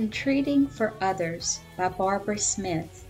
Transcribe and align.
Entreating 0.00 0.68
for 0.68 0.94
Others 1.00 1.58
by 1.76 1.88
Barbara 1.88 2.38
Smith. 2.38 3.04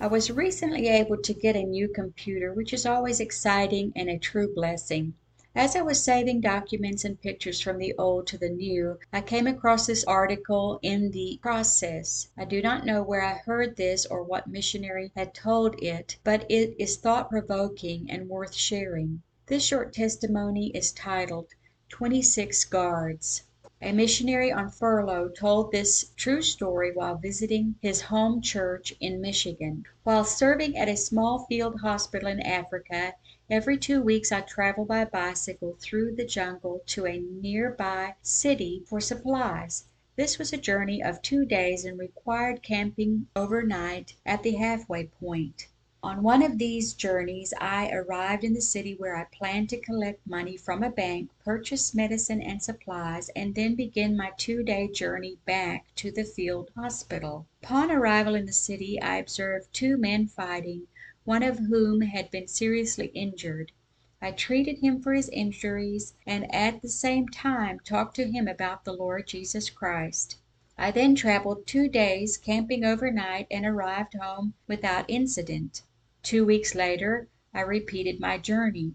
I 0.00 0.06
was 0.06 0.30
recently 0.30 0.88
able 0.88 1.18
to 1.18 1.34
get 1.34 1.54
a 1.54 1.62
new 1.62 1.86
computer, 1.86 2.54
which 2.54 2.72
is 2.72 2.86
always 2.86 3.20
exciting 3.20 3.92
and 3.94 4.08
a 4.08 4.16
true 4.16 4.50
blessing. 4.54 5.12
As 5.54 5.76
I 5.76 5.82
was 5.82 6.02
saving 6.02 6.40
documents 6.40 7.04
and 7.04 7.20
pictures 7.20 7.60
from 7.60 7.76
the 7.76 7.92
old 7.98 8.26
to 8.28 8.38
the 8.38 8.48
new, 8.48 8.98
I 9.12 9.20
came 9.20 9.46
across 9.46 9.84
this 9.84 10.02
article 10.04 10.78
in 10.80 11.10
the 11.10 11.38
process. 11.42 12.30
I 12.38 12.46
do 12.46 12.62
not 12.62 12.86
know 12.86 13.02
where 13.02 13.22
I 13.22 13.42
heard 13.44 13.76
this 13.76 14.06
or 14.06 14.22
what 14.22 14.46
missionary 14.46 15.12
had 15.14 15.34
told 15.34 15.74
it, 15.82 16.16
but 16.24 16.46
it 16.48 16.74
is 16.78 16.96
thought 16.96 17.28
provoking 17.28 18.10
and 18.10 18.30
worth 18.30 18.54
sharing. 18.54 19.20
This 19.44 19.62
short 19.62 19.92
testimony 19.92 20.68
is 20.68 20.90
titled 20.90 21.48
26 21.90 22.64
Guards. 22.64 23.42
A 23.86 23.92
missionary 23.92 24.50
on 24.50 24.70
furlough 24.70 25.28
told 25.28 25.70
this 25.70 26.10
true 26.16 26.40
story 26.40 26.90
while 26.90 27.16
visiting 27.16 27.74
his 27.82 28.00
home 28.00 28.40
church 28.40 28.94
in 28.98 29.20
Michigan. 29.20 29.84
While 30.04 30.24
serving 30.24 30.74
at 30.78 30.88
a 30.88 30.96
small 30.96 31.40
field 31.40 31.80
hospital 31.82 32.28
in 32.28 32.40
Africa, 32.40 33.12
every 33.50 33.76
two 33.76 34.00
weeks 34.00 34.32
I 34.32 34.40
travel 34.40 34.86
by 34.86 35.04
bicycle 35.04 35.76
through 35.78 36.14
the 36.14 36.24
jungle 36.24 36.80
to 36.86 37.06
a 37.06 37.18
nearby 37.18 38.14
city 38.22 38.82
for 38.86 39.02
supplies. 39.02 39.84
This 40.16 40.38
was 40.38 40.54
a 40.54 40.56
journey 40.56 41.02
of 41.02 41.20
two 41.20 41.44
days 41.44 41.84
and 41.84 41.98
required 41.98 42.62
camping 42.62 43.26
overnight 43.36 44.14
at 44.24 44.42
the 44.42 44.52
halfway 44.52 45.08
point. 45.08 45.68
On 46.04 46.22
one 46.22 46.42
of 46.42 46.58
these 46.58 46.92
journeys 46.92 47.54
I 47.58 47.90
arrived 47.90 48.44
in 48.44 48.52
the 48.52 48.60
city 48.60 48.94
where 48.94 49.16
I 49.16 49.24
planned 49.24 49.70
to 49.70 49.80
collect 49.80 50.26
money 50.26 50.56
from 50.56 50.82
a 50.82 50.90
bank, 50.90 51.30
purchase 51.42 51.94
medicine 51.94 52.42
and 52.42 52.62
supplies, 52.62 53.30
and 53.30 53.54
then 53.54 53.74
begin 53.74 54.14
my 54.14 54.30
two 54.36 54.62
day 54.62 54.86
journey 54.86 55.38
back 55.46 55.86
to 55.96 56.10
the 56.12 56.22
field 56.22 56.70
hospital. 56.76 57.46
Upon 57.62 57.90
arrival 57.90 58.34
in 58.34 58.44
the 58.44 58.52
city 58.52 59.00
I 59.00 59.16
observed 59.16 59.72
two 59.72 59.96
men 59.96 60.26
fighting, 60.26 60.88
one 61.24 61.42
of 61.42 61.58
whom 61.58 62.02
had 62.02 62.30
been 62.30 62.48
seriously 62.48 63.06
injured. 63.14 63.72
I 64.20 64.32
treated 64.32 64.80
him 64.80 65.00
for 65.00 65.14
his 65.14 65.30
injuries 65.30 66.12
and 66.26 66.54
at 66.54 66.82
the 66.82 66.90
same 66.90 67.28
time 67.28 67.80
talked 67.80 68.14
to 68.16 68.30
him 68.30 68.46
about 68.46 68.84
the 68.84 68.92
Lord 68.92 69.26
Jesus 69.26 69.70
Christ. 69.70 70.36
I 70.76 70.90
then 70.90 71.14
traveled 71.14 71.66
two 71.66 71.88
days, 71.88 72.36
camping 72.36 72.84
overnight, 72.84 73.46
and 73.50 73.64
arrived 73.64 74.14
home 74.14 74.52
without 74.68 75.06
incident. 75.08 75.82
Two 76.26 76.46
weeks 76.46 76.74
later 76.74 77.28
I 77.52 77.60
repeated 77.60 78.18
my 78.18 78.38
journey. 78.38 78.94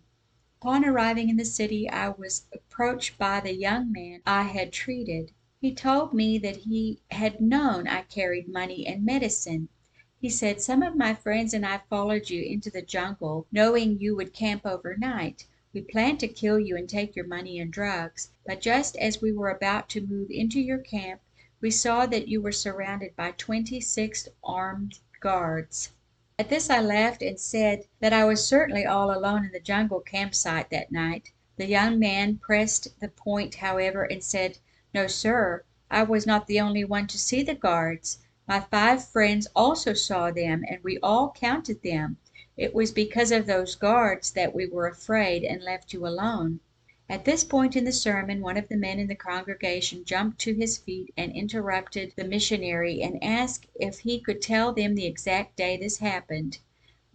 Upon 0.59 0.83
arriving 0.83 1.29
in 1.29 1.37
the 1.37 1.45
city 1.45 1.87
I 1.87 2.09
was 2.09 2.47
approached 2.51 3.19
by 3.19 3.39
the 3.39 3.53
young 3.53 3.91
man 3.91 4.23
I 4.25 4.41
had 4.45 4.73
treated. 4.73 5.31
He 5.61 5.71
told 5.75 6.11
me 6.11 6.39
that 6.39 6.55
he 6.65 7.01
had 7.11 7.39
known 7.39 7.87
I 7.87 8.01
carried 8.01 8.49
money 8.49 8.87
and 8.87 9.05
medicine. 9.05 9.69
He 10.19 10.27
said, 10.27 10.59
"Some 10.59 10.81
of 10.81 10.95
my 10.95 11.13
friends 11.13 11.53
and 11.53 11.63
I 11.67 11.81
followed 11.87 12.31
you 12.31 12.41
into 12.41 12.71
the 12.71 12.81
jungle, 12.81 13.45
knowing 13.51 13.99
you 13.99 14.15
would 14.15 14.33
camp 14.33 14.65
overnight. 14.65 15.45
We 15.71 15.81
planned 15.81 16.19
to 16.21 16.27
kill 16.27 16.59
you 16.59 16.75
and 16.75 16.89
take 16.89 17.15
your 17.15 17.27
money 17.27 17.59
and 17.59 17.71
drugs, 17.71 18.31
but 18.43 18.59
just 18.59 18.95
as 18.97 19.21
we 19.21 19.31
were 19.31 19.51
about 19.51 19.87
to 19.89 20.01
move 20.01 20.31
into 20.31 20.59
your 20.59 20.79
camp 20.79 21.21
we 21.61 21.69
saw 21.69 22.07
that 22.07 22.27
you 22.27 22.41
were 22.41 22.51
surrounded 22.51 23.15
by 23.15 23.33
twenty 23.37 23.79
six 23.79 24.27
armed 24.43 24.97
guards." 25.19 25.91
At 26.39 26.47
this 26.47 26.69
I 26.69 26.79
laughed 26.79 27.21
and 27.21 27.37
said 27.37 27.83
that 27.99 28.13
I 28.13 28.23
was 28.23 28.45
certainly 28.47 28.85
all 28.85 29.11
alone 29.11 29.43
in 29.43 29.51
the 29.51 29.59
jungle 29.59 29.99
camp 29.99 30.33
site 30.33 30.69
that 30.69 30.89
night. 30.89 31.33
The 31.57 31.65
young 31.67 31.99
man 31.99 32.37
pressed 32.37 32.97
the 33.01 33.09
point, 33.09 33.55
however, 33.55 34.05
and 34.05 34.23
said, 34.23 34.57
"No, 34.93 35.05
sir, 35.05 35.65
I 35.91 36.03
was 36.03 36.25
not 36.25 36.47
the 36.47 36.61
only 36.61 36.85
one 36.85 37.07
to 37.07 37.17
see 37.17 37.43
the 37.43 37.55
guards. 37.55 38.19
My 38.47 38.61
five 38.61 39.05
friends 39.05 39.49
also 39.53 39.93
saw 39.93 40.31
them, 40.31 40.63
and 40.69 40.81
we 40.81 40.97
all 40.99 41.29
counted 41.33 41.83
them. 41.83 42.15
It 42.55 42.73
was 42.73 42.93
because 42.93 43.33
of 43.33 43.45
those 43.45 43.75
guards 43.75 44.31
that 44.31 44.55
we 44.55 44.65
were 44.65 44.87
afraid 44.87 45.43
and 45.43 45.61
left 45.61 45.91
you 45.91 46.07
alone." 46.07 46.61
At 47.11 47.25
this 47.25 47.43
point 47.43 47.75
in 47.75 47.85
the 47.85 47.91
sermon 47.91 48.39
one 48.39 48.55
of 48.55 48.67
the 48.69 48.77
men 48.77 48.99
in 48.99 49.07
the 49.07 49.15
congregation 49.15 50.05
jumped 50.05 50.37
to 50.41 50.53
his 50.53 50.77
feet 50.77 51.11
and 51.17 51.31
interrupted 51.31 52.13
the 52.15 52.23
missionary 52.23 53.01
and 53.01 53.17
asked 53.23 53.65
if 53.73 54.01
he 54.01 54.19
could 54.19 54.43
tell 54.43 54.73
them 54.73 54.93
the 54.93 55.07
exact 55.07 55.55
day 55.57 55.75
this 55.75 55.97
happened. 55.97 56.59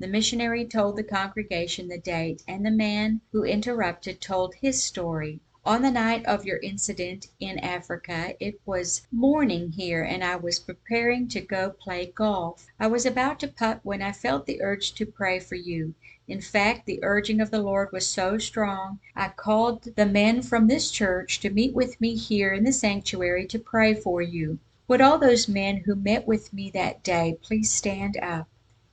The 0.01 0.09
missionary 0.09 0.65
told 0.65 0.97
the 0.97 1.05
congregation 1.05 1.87
the 1.87 1.97
date, 1.99 2.43
and 2.49 2.67
the 2.67 2.73
man 2.73 3.21
who 3.31 3.45
interrupted 3.45 4.21
told 4.21 4.57
his 4.57 4.83
story. 4.83 5.39
On 5.67 5.81
the 5.81 5.91
night 5.91 6.27
of 6.27 6.45
your 6.45 6.59
incident 6.59 7.29
in 7.41 7.59
Africa 7.59 8.35
it 8.39 8.61
was 8.67 9.07
morning 9.11 9.73
here 9.73 10.03
and 10.03 10.23
I 10.23 10.37
was 10.37 10.59
preparing 10.59 11.27
to 11.29 11.41
go 11.41 11.71
play 11.71 12.13
golf. 12.15 12.67
I 12.79 12.87
was 12.87 13.07
about 13.07 13.41
to 13.41 13.49
putt 13.49 13.81
when 13.83 14.03
I 14.03 14.13
felt 14.13 14.45
the 14.45 14.61
urge 14.61 14.93
to 14.97 15.07
pray 15.07 15.41
for 15.41 15.55
you. 15.55 15.95
In 16.29 16.43
fact, 16.43 16.85
the 16.85 17.01
urging 17.03 17.41
of 17.41 17.51
the 17.51 17.63
Lord 17.63 17.93
was 17.93 18.07
so 18.07 18.37
strong 18.37 18.99
I 19.17 19.29
called 19.29 19.85
the 19.97 20.05
men 20.05 20.43
from 20.43 20.67
this 20.67 20.91
church 20.91 21.41
to 21.41 21.49
meet 21.49 21.73
with 21.73 21.99
me 21.99 22.15
here 22.15 22.53
in 22.53 22.65
the 22.65 22.71
sanctuary 22.71 23.47
to 23.47 23.59
pray 23.59 23.95
for 23.95 24.21
you. 24.21 24.59
Would 24.87 25.01
all 25.01 25.17
those 25.17 25.49
men 25.49 25.79
who 25.79 25.95
met 25.95 26.27
with 26.27 26.53
me 26.53 26.71
that 26.73 27.03
day 27.03 27.39
please 27.41 27.71
stand 27.73 28.19
up?" 28.19 28.49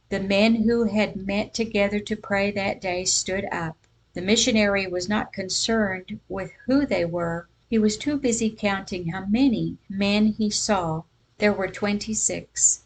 The 0.07 0.21
men 0.21 0.55
who 0.63 0.85
had 0.85 1.17
met 1.17 1.53
together 1.53 1.99
to 1.99 2.15
pray 2.15 2.49
that 2.51 2.79
day 2.79 3.03
stood 3.03 3.43
up. 3.51 3.75
The 4.13 4.21
missionary 4.21 4.87
was 4.87 5.07
not 5.07 5.31
concerned 5.31 6.19
with 6.27 6.51
who 6.65 6.85
they 6.85 7.05
were. 7.05 7.47
He 7.69 7.79
was 7.79 7.97
too 7.97 8.17
busy 8.17 8.49
counting 8.49 9.07
how 9.07 9.25
many 9.25 9.77
men 9.89 10.27
he 10.27 10.49
saw. 10.49 11.03
There 11.37 11.53
were 11.53 11.69
twenty 11.69 12.13
six. 12.13 12.81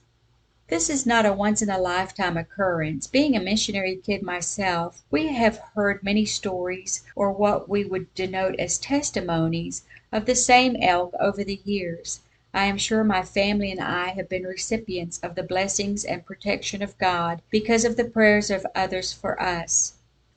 This 0.67 0.89
is 0.89 1.05
not 1.05 1.25
a 1.25 1.33
once 1.33 1.61
in 1.63 1.69
a 1.69 1.79
lifetime 1.79 2.37
occurrence. 2.37 3.07
Being 3.07 3.35
a 3.35 3.39
missionary 3.39 3.95
kid 3.95 4.21
myself, 4.21 5.03
we 5.09 5.29
have 5.29 5.57
heard 5.73 6.03
many 6.03 6.25
stories, 6.25 7.03
or 7.15 7.31
what 7.31 7.67
we 7.67 7.83
would 7.85 8.13
denote 8.13 8.59
as 8.59 8.77
testimonies, 8.77 9.83
of 10.11 10.27
the 10.27 10.35
same 10.35 10.75
elk 10.75 11.13
over 11.19 11.43
the 11.43 11.59
years. 11.65 12.19
I 12.53 12.65
am 12.65 12.77
sure 12.77 13.03
my 13.03 13.23
family 13.23 13.71
and 13.71 13.81
I 13.81 14.09
have 14.09 14.29
been 14.29 14.43
recipients 14.43 15.19
of 15.23 15.33
the 15.33 15.43
blessings 15.43 16.05
and 16.05 16.23
protection 16.23 16.81
of 16.83 16.97
God 16.99 17.41
because 17.49 17.83
of 17.83 17.97
the 17.97 18.05
prayers 18.05 18.51
of 18.51 18.65
others 18.75 19.11
for 19.11 19.41
us. 19.41 19.94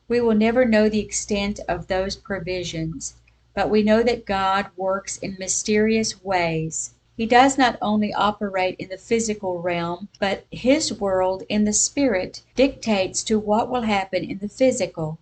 We 0.08 0.22
will 0.22 0.34
never 0.34 0.64
know 0.64 0.88
the 0.88 1.00
extent 1.00 1.60
of 1.68 1.86
those 1.86 2.16
provisions, 2.16 3.14
but 3.54 3.68
we 3.68 3.82
know 3.82 4.02
that 4.02 4.24
God 4.24 4.66
works 4.74 5.18
in 5.18 5.36
mysterious 5.38 6.24
ways. 6.24 6.94
He 7.14 7.26
does 7.26 7.58
not 7.58 7.76
only 7.82 8.14
operate 8.14 8.76
in 8.78 8.88
the 8.88 8.96
physical 8.96 9.60
realm, 9.60 10.08
but 10.18 10.46
His 10.50 10.92
world 10.98 11.42
in 11.50 11.64
the 11.64 11.74
spirit 11.74 12.42
dictates 12.54 13.22
to 13.24 13.38
what 13.38 13.68
will 13.68 13.82
happen 13.82 14.24
in 14.24 14.38
the 14.38 14.48
physical. 14.48 15.18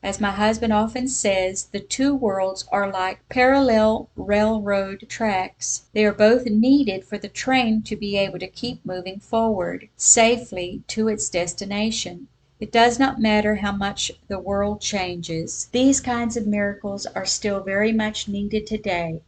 As 0.00 0.20
my 0.20 0.30
husband 0.30 0.72
often 0.72 1.08
says, 1.08 1.64
the 1.72 1.80
two 1.80 2.14
worlds 2.14 2.64
are 2.70 2.92
like 2.92 3.28
parallel 3.28 4.08
railroad 4.14 5.06
tracks. 5.08 5.86
They 5.92 6.04
are 6.04 6.12
both 6.12 6.46
needed 6.46 7.04
for 7.04 7.18
the 7.18 7.28
train 7.28 7.82
to 7.82 7.96
be 7.96 8.16
able 8.16 8.38
to 8.38 8.46
keep 8.46 8.86
moving 8.86 9.18
forward 9.18 9.88
safely 9.96 10.84
to 10.86 11.08
its 11.08 11.28
destination. 11.28 12.28
It 12.60 12.72
does 12.72 12.98
not 12.98 13.20
matter 13.20 13.54
how 13.54 13.70
much 13.70 14.10
the 14.26 14.40
world 14.40 14.80
changes, 14.80 15.68
these 15.70 16.00
kinds 16.00 16.36
of 16.36 16.44
miracles 16.44 17.06
are 17.06 17.24
still 17.24 17.60
very 17.60 17.92
much 17.92 18.26
needed 18.26 18.66
today. 18.66 19.20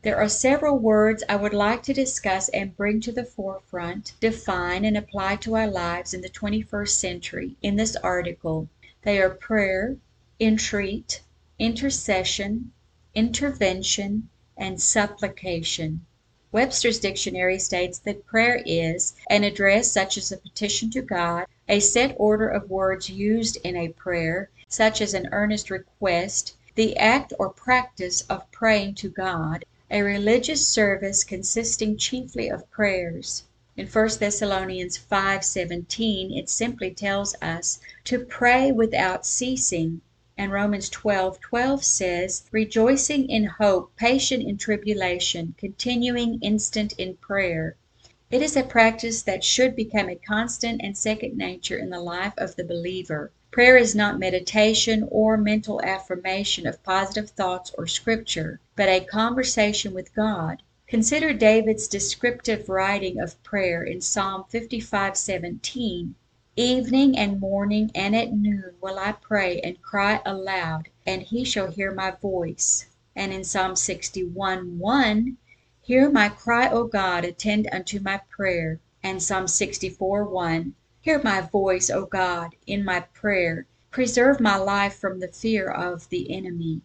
There 0.00 0.16
are 0.16 0.28
several 0.28 0.78
words 0.78 1.22
I 1.28 1.36
would 1.36 1.52
like 1.52 1.82
to 1.82 1.92
discuss 1.92 2.48
and 2.48 2.74
bring 2.74 3.02
to 3.02 3.12
the 3.12 3.24
forefront, 3.24 4.14
define, 4.20 4.86
and 4.86 4.96
apply 4.96 5.36
to 5.36 5.54
our 5.56 5.66
lives 5.66 6.14
in 6.14 6.22
the 6.22 6.30
twenty 6.30 6.62
first 6.62 6.98
century 6.98 7.56
in 7.60 7.76
this 7.76 7.94
article. 7.96 8.70
They 9.02 9.20
are 9.20 9.28
prayer, 9.28 9.96
entreat, 10.40 11.20
intercession, 11.58 12.72
intervention, 13.14 14.30
and 14.56 14.80
supplication. 14.80 16.06
Webster's 16.52 17.00
dictionary 17.00 17.58
states 17.58 17.98
that 17.98 18.24
prayer 18.24 18.62
is 18.64 19.14
"an 19.28 19.44
address 19.44 19.92
such 19.92 20.16
as 20.16 20.32
a 20.32 20.38
petition 20.38 20.88
to 20.92 21.02
God, 21.02 21.44
a 21.70 21.80
set 21.80 22.16
order 22.18 22.48
of 22.48 22.70
words 22.70 23.10
used 23.10 23.58
in 23.62 23.76
a 23.76 23.88
prayer, 23.88 24.48
such 24.68 25.02
as 25.02 25.12
an 25.12 25.28
earnest 25.32 25.70
request, 25.70 26.54
the 26.76 26.96
act 26.96 27.32
or 27.38 27.50
practice 27.50 28.22
of 28.22 28.50
praying 28.50 28.94
to 28.94 29.10
God, 29.10 29.66
a 29.90 30.00
religious 30.00 30.66
service 30.66 31.24
consisting 31.24 31.98
chiefly 31.98 32.48
of 32.48 32.70
prayers." 32.70 33.42
In 33.76 33.86
1 33.86 34.18
Thessalonians 34.18 34.96
5:17 34.96 36.38
it 36.38 36.48
simply 36.48 36.90
tells 36.90 37.34
us 37.42 37.80
to 38.04 38.18
pray 38.18 38.72
without 38.72 39.26
ceasing, 39.26 40.00
and 40.38 40.50
Romans 40.50 40.88
12:12 40.88 41.84
says, 41.84 42.44
"Rejoicing 42.50 43.28
in 43.28 43.44
hope, 43.44 43.94
patient 43.96 44.42
in 44.42 44.56
tribulation, 44.56 45.54
continuing 45.58 46.38
instant 46.40 46.94
in 46.96 47.16
prayer." 47.16 47.76
It 48.30 48.42
is 48.42 48.56
a 48.58 48.62
practice 48.62 49.22
that 49.22 49.42
should 49.42 49.74
become 49.74 50.10
a 50.10 50.14
constant 50.14 50.82
and 50.84 50.94
second 50.94 51.38
nature 51.38 51.78
in 51.78 51.88
the 51.88 51.98
life 51.98 52.34
of 52.36 52.56
the 52.56 52.62
believer. 52.62 53.32
Prayer 53.50 53.78
is 53.78 53.94
not 53.94 54.18
meditation 54.18 55.08
or 55.10 55.38
mental 55.38 55.80
affirmation 55.80 56.66
of 56.66 56.82
positive 56.82 57.30
thoughts 57.30 57.72
or 57.78 57.86
Scripture, 57.86 58.60
but 58.76 58.90
a 58.90 59.00
conversation 59.00 59.94
with 59.94 60.14
God. 60.14 60.62
Consider 60.86 61.32
David's 61.32 61.88
descriptive 61.88 62.68
writing 62.68 63.18
of 63.18 63.42
prayer 63.42 63.82
in 63.82 64.02
Psalm 64.02 64.44
55:17: 64.52 66.12
"Evening 66.54 67.16
and 67.16 67.40
morning 67.40 67.90
and 67.94 68.14
at 68.14 68.34
noon 68.34 68.74
will 68.82 68.98
I 68.98 69.12
pray 69.12 69.58
and 69.62 69.80
cry 69.80 70.20
aloud, 70.26 70.90
and 71.06 71.22
he 71.22 71.44
shall 71.44 71.70
hear 71.70 71.92
my 71.92 72.10
voice." 72.10 72.84
And 73.16 73.32
in 73.32 73.42
Psalm 73.42 73.72
61:1: 73.72 75.36
"Hear 75.90 76.10
my 76.10 76.28
cry, 76.28 76.68
O 76.68 76.84
God, 76.84 77.24
attend 77.24 77.66
unto 77.72 77.98
my 77.98 78.20
prayer." 78.28 78.78
And 79.02 79.22
Psalm 79.22 79.46
64:1: 79.46 80.72
"Hear 81.00 81.18
my 81.24 81.40
voice, 81.40 81.88
O 81.88 82.04
God, 82.04 82.54
in 82.66 82.84
my 82.84 83.00
prayer; 83.14 83.64
preserve 83.90 84.38
my 84.38 84.56
life 84.56 84.92
from 84.94 85.18
the 85.20 85.28
fear 85.28 85.66
of 85.70 86.06
the 86.10 86.30
enemy." 86.30 86.82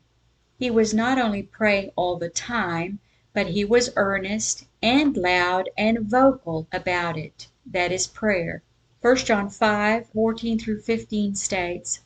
He 0.57 0.71
was 0.71 0.94
not 0.94 1.19
only 1.19 1.44
praying 1.44 1.91
all 1.97 2.15
the 2.15 2.29
time, 2.29 3.00
but 3.33 3.47
he 3.47 3.65
was 3.65 3.91
earnest, 3.97 4.67
and 4.81 5.17
loud, 5.17 5.69
and 5.77 6.00
vocal 6.09 6.67
about 6.71 7.17
it. 7.17 7.50
That 7.65 7.91
is 7.91 8.07
prayer. 8.07 8.63
1 9.01 9.17
John 9.25 9.50
5:14 9.50 10.81
15 10.81 11.35
states: 11.35 12.00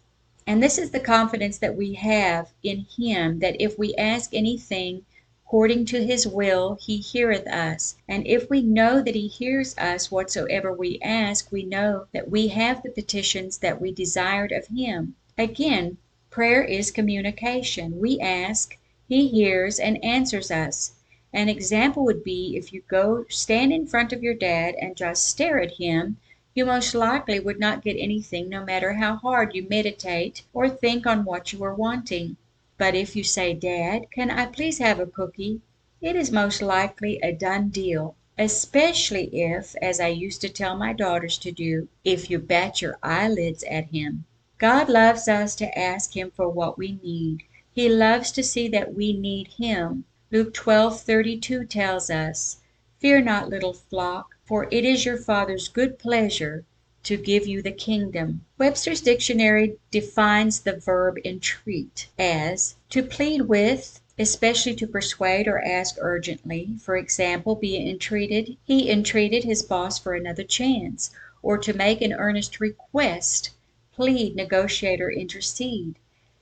"And 0.47 0.63
this 0.63 0.79
is 0.79 0.89
the 0.89 0.99
confidence 0.99 1.59
that 1.59 1.75
we 1.77 1.93
have 1.93 2.53
in 2.63 2.87
him 2.97 3.37
that 3.37 3.61
if 3.61 3.77
we 3.77 3.93
ask 3.93 4.33
anything 4.33 5.05
according 5.47 5.85
to 5.85 6.05
his 6.05 6.27
will, 6.27 6.77
he 6.81 6.97
heareth 6.97 7.47
us. 7.47 7.95
And 8.05 8.27
if 8.27 8.49
we 8.49 8.61
know 8.61 9.01
that 9.01 9.15
he 9.15 9.27
hears 9.27 9.77
us 9.77 10.11
whatsoever 10.11 10.73
we 10.73 10.99
ask, 11.01 11.49
we 11.53 11.63
know 11.63 12.05
that 12.11 12.29
we 12.29 12.49
have 12.49 12.83
the 12.83 12.89
petitions 12.89 13.59
that 13.59 13.79
we 13.79 13.93
desired 13.93 14.51
of 14.51 14.67
him." 14.67 15.15
Again, 15.37 15.95
prayer 16.29 16.61
is 16.61 16.91
communication. 16.91 18.01
We 18.01 18.19
ask, 18.19 18.77
he 19.07 19.29
hears 19.29 19.79
and 19.79 20.03
answers 20.03 20.51
us. 20.51 20.91
An 21.31 21.47
example 21.47 22.03
would 22.03 22.25
be 22.25 22.57
if 22.57 22.73
you 22.73 22.83
go 22.89 23.23
stand 23.29 23.71
in 23.71 23.87
front 23.87 24.11
of 24.11 24.21
your 24.21 24.33
dad 24.33 24.75
and 24.75 24.97
just 24.97 25.29
stare 25.29 25.61
at 25.61 25.75
him, 25.75 26.17
you 26.55 26.65
most 26.65 26.93
likely 26.93 27.39
would 27.39 27.57
not 27.57 27.85
get 27.85 27.95
anything 27.97 28.49
no 28.49 28.65
matter 28.65 28.91
how 28.91 29.15
hard 29.15 29.55
you 29.55 29.65
meditate 29.69 30.41
or 30.53 30.67
think 30.67 31.07
on 31.07 31.23
what 31.23 31.53
you 31.53 31.63
are 31.63 31.73
wanting. 31.73 32.35
But 32.79 32.93
if 32.93 33.15
you 33.15 33.23
say, 33.23 33.55
"Dad, 33.55 34.11
can 34.11 34.29
I 34.29 34.45
please 34.45 34.77
have 34.77 34.99
a 34.99 35.07
cookie?" 35.07 35.61
it 35.99 36.15
is 36.15 36.31
most 36.31 36.61
likely 36.61 37.19
a 37.23 37.31
done 37.31 37.69
deal, 37.69 38.15
especially 38.37 39.35
if, 39.41 39.75
as 39.81 39.99
I 39.99 40.09
used 40.09 40.41
to 40.41 40.49
tell 40.49 40.77
my 40.77 40.93
daughters 40.93 41.39
to 41.39 41.51
do, 41.51 41.87
if 42.03 42.29
you 42.29 42.37
bat 42.37 42.79
your 42.79 42.99
eyelids 43.01 43.63
at 43.63 43.85
him. 43.87 44.25
God 44.59 44.89
loves 44.89 45.27
us 45.27 45.55
to 45.55 45.75
ask 45.75 46.15
him 46.15 46.29
for 46.29 46.47
what 46.49 46.77
we 46.77 46.99
need. 47.01 47.41
He 47.73 47.89
loves 47.89 48.31
to 48.33 48.43
see 48.43 48.67
that 48.67 48.93
we 48.93 49.11
need 49.11 49.47
him. 49.57 50.05
Luke 50.31 50.53
12:32 50.53 51.65
tells 51.67 52.11
us, 52.11 52.57
"Fear 52.99 53.21
not, 53.21 53.49
little 53.49 53.73
flock, 53.73 54.35
for 54.45 54.67
it 54.69 54.85
is 54.85 55.03
your 55.03 55.17
Father's 55.17 55.67
good 55.67 55.97
pleasure 55.97 56.63
to 57.07 57.15
give 57.15 57.47
you 57.47 57.61
the 57.61 57.71
kingdom." 57.71 58.43
Webster's 58.57 58.99
dictionary 58.99 59.77
defines 59.91 60.59
the 60.59 60.73
verb 60.75 61.17
entreat 61.23 62.09
as 62.19 62.75
"to 62.89 63.01
plead 63.01 63.43
with, 63.43 64.01
especially 64.19 64.75
to 64.75 64.85
persuade 64.85 65.47
or 65.47 65.63
ask 65.63 65.95
urgently; 66.01 66.75
for 66.81 66.97
example, 66.97 67.55
be 67.55 67.77
entreated, 67.77 68.57
he 68.65 68.91
entreated 68.91 69.45
his 69.45 69.63
boss 69.63 69.97
for 69.97 70.15
another 70.15 70.43
chance; 70.43 71.11
or 71.41 71.57
to 71.57 71.71
make 71.71 72.01
an 72.01 72.11
earnest 72.11 72.59
request, 72.59 73.51
plead, 73.93 74.35
negotiate, 74.35 74.99
or 74.99 75.09
intercede." 75.09 75.95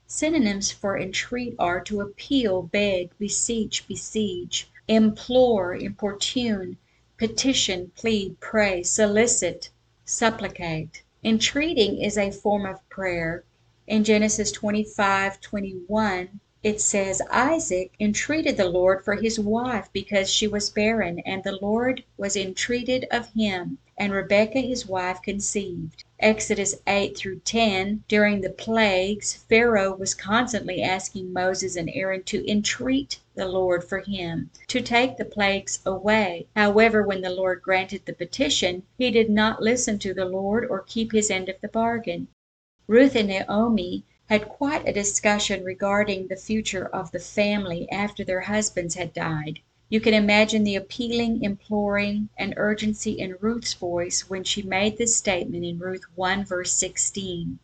Synonyms 0.08 0.72
for 0.72 0.98
entreat 0.98 1.54
are 1.60 1.78
to 1.78 2.00
appeal, 2.00 2.62
beg, 2.62 3.16
beseech, 3.20 3.86
besiege, 3.86 4.68
implore, 4.88 5.76
importune, 5.76 6.76
petition, 7.16 7.92
plead, 7.94 8.40
pray, 8.40 8.82
solicit, 8.82 9.70
supplicate. 10.08 11.02
Entreating 11.24 12.00
is 12.00 12.16
a 12.16 12.30
form 12.30 12.64
of 12.64 12.88
prayer. 12.88 13.42
In 13.88 14.04
Genesis 14.04 14.52
25:21 14.52 16.38
it 16.62 16.80
says, 16.80 17.20
"Isaac 17.30 17.92
entreated 17.98 18.56
the 18.56 18.68
Lord 18.68 19.04
for 19.04 19.16
his 19.16 19.40
wife 19.40 19.88
because 19.92 20.30
she 20.30 20.46
was 20.46 20.70
barren, 20.70 21.18
and 21.26 21.42
the 21.42 21.58
Lord 21.60 22.04
was 22.16 22.36
entreated 22.36 23.06
of 23.10 23.32
him, 23.34 23.78
and 23.98 24.12
Rebekah 24.12 24.60
his 24.60 24.86
wife 24.86 25.20
conceived." 25.22 26.04
Exodus 26.20 26.76
8 26.86 27.16
through 27.16 27.40
10 27.40 28.04
During 28.06 28.42
the 28.42 28.50
plagues 28.50 29.34
Pharaoh 29.34 29.96
was 29.96 30.14
constantly 30.14 30.82
asking 30.82 31.32
Moses 31.32 31.74
and 31.74 31.90
Aaron 31.92 32.22
to 32.24 32.48
entreat 32.48 33.18
the 33.36 33.46
Lord 33.46 33.84
for 33.84 34.00
him, 34.00 34.50
to 34.66 34.80
take 34.80 35.16
the 35.16 35.24
plagues 35.24 35.80
away. 35.86 36.48
However, 36.56 37.02
when 37.02 37.20
the 37.20 37.30
Lord 37.30 37.62
granted 37.62 38.04
the 38.04 38.12
petition, 38.12 38.82
he 38.98 39.10
did 39.10 39.30
not 39.30 39.62
listen 39.62 39.98
to 40.00 40.12
the 40.12 40.24
Lord 40.24 40.66
or 40.66 40.80
keep 40.80 41.12
his 41.12 41.30
end 41.30 41.48
of 41.48 41.60
the 41.60 41.68
bargain. 41.68 42.28
Ruth 42.88 43.14
and 43.14 43.28
Naomi 43.28 44.04
had 44.28 44.48
quite 44.48 44.88
a 44.88 44.92
discussion 44.92 45.64
regarding 45.64 46.26
the 46.26 46.36
future 46.36 46.86
of 46.86 47.12
the 47.12 47.18
family 47.18 47.88
after 47.90 48.24
their 48.24 48.40
husbands 48.40 48.94
had 48.94 49.12
died. 49.12 49.60
You 49.88 50.00
can 50.00 50.14
imagine 50.14 50.64
the 50.64 50.74
appealing, 50.74 51.44
imploring, 51.44 52.28
and 52.36 52.54
urgency 52.56 53.12
in 53.12 53.36
Ruth's 53.40 53.74
voice 53.74 54.28
when 54.28 54.42
she 54.42 54.62
made 54.62 54.98
this 54.98 55.14
statement 55.14 55.64
in 55.64 55.78
Ruth 55.78 56.04
1 56.16 56.44
verse 56.44 56.72
16. 56.72 57.58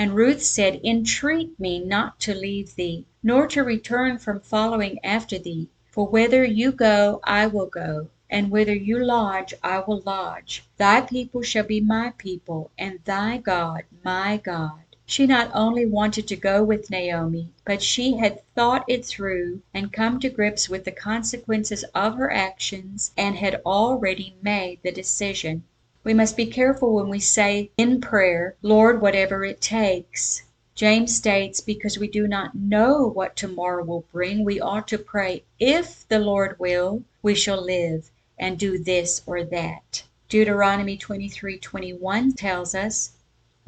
And 0.00 0.14
Ruth 0.14 0.44
said, 0.44 0.80
Entreat 0.84 1.58
me 1.58 1.80
not 1.80 2.20
to 2.20 2.32
leave 2.32 2.76
thee, 2.76 3.04
nor 3.20 3.48
to 3.48 3.64
return 3.64 4.18
from 4.18 4.38
following 4.38 5.00
after 5.04 5.40
thee. 5.40 5.70
For 5.90 6.06
whither 6.06 6.44
you 6.44 6.70
go, 6.70 7.18
I 7.24 7.48
will 7.48 7.66
go, 7.66 8.06
and 8.30 8.48
whither 8.48 8.76
you 8.76 9.04
lodge, 9.04 9.54
I 9.60 9.80
will 9.80 10.00
lodge. 10.06 10.62
Thy 10.76 11.00
people 11.00 11.42
shall 11.42 11.64
be 11.64 11.80
my 11.80 12.12
people, 12.16 12.70
and 12.78 13.00
thy 13.06 13.38
God 13.38 13.86
my 14.04 14.36
God. 14.36 14.82
She 15.04 15.26
not 15.26 15.50
only 15.52 15.84
wanted 15.84 16.28
to 16.28 16.36
go 16.36 16.62
with 16.62 16.90
Naomi, 16.90 17.48
but 17.64 17.82
she 17.82 18.18
had 18.18 18.40
thought 18.54 18.84
it 18.86 19.04
through 19.04 19.62
and 19.74 19.92
come 19.92 20.20
to 20.20 20.30
grips 20.30 20.68
with 20.68 20.84
the 20.84 20.92
consequences 20.92 21.82
of 21.92 22.14
her 22.14 22.30
actions 22.30 23.10
and 23.16 23.34
had 23.34 23.60
already 23.66 24.36
made 24.42 24.78
the 24.84 24.92
decision. 24.92 25.64
We 26.08 26.14
must 26.14 26.38
be 26.38 26.46
careful 26.46 26.94
when 26.94 27.10
we 27.10 27.20
say 27.20 27.70
in 27.76 28.00
prayer, 28.00 28.56
Lord, 28.62 29.02
whatever 29.02 29.44
it 29.44 29.60
takes. 29.60 30.42
James 30.74 31.14
states, 31.14 31.60
because 31.60 31.98
we 31.98 32.08
do 32.08 32.26
not 32.26 32.54
know 32.54 33.06
what 33.06 33.36
tomorrow 33.36 33.84
will 33.84 34.06
bring, 34.10 34.42
we 34.42 34.58
ought 34.58 34.88
to 34.88 34.96
pray, 34.96 35.44
if 35.60 36.08
the 36.08 36.18
Lord 36.18 36.58
will, 36.58 37.02
we 37.20 37.34
shall 37.34 37.62
live 37.62 38.10
and 38.38 38.58
do 38.58 38.82
this 38.82 39.20
or 39.26 39.44
that. 39.44 40.04
Deuteronomy 40.30 40.96
23:21 40.96 42.34
tells 42.34 42.74
us, 42.74 43.12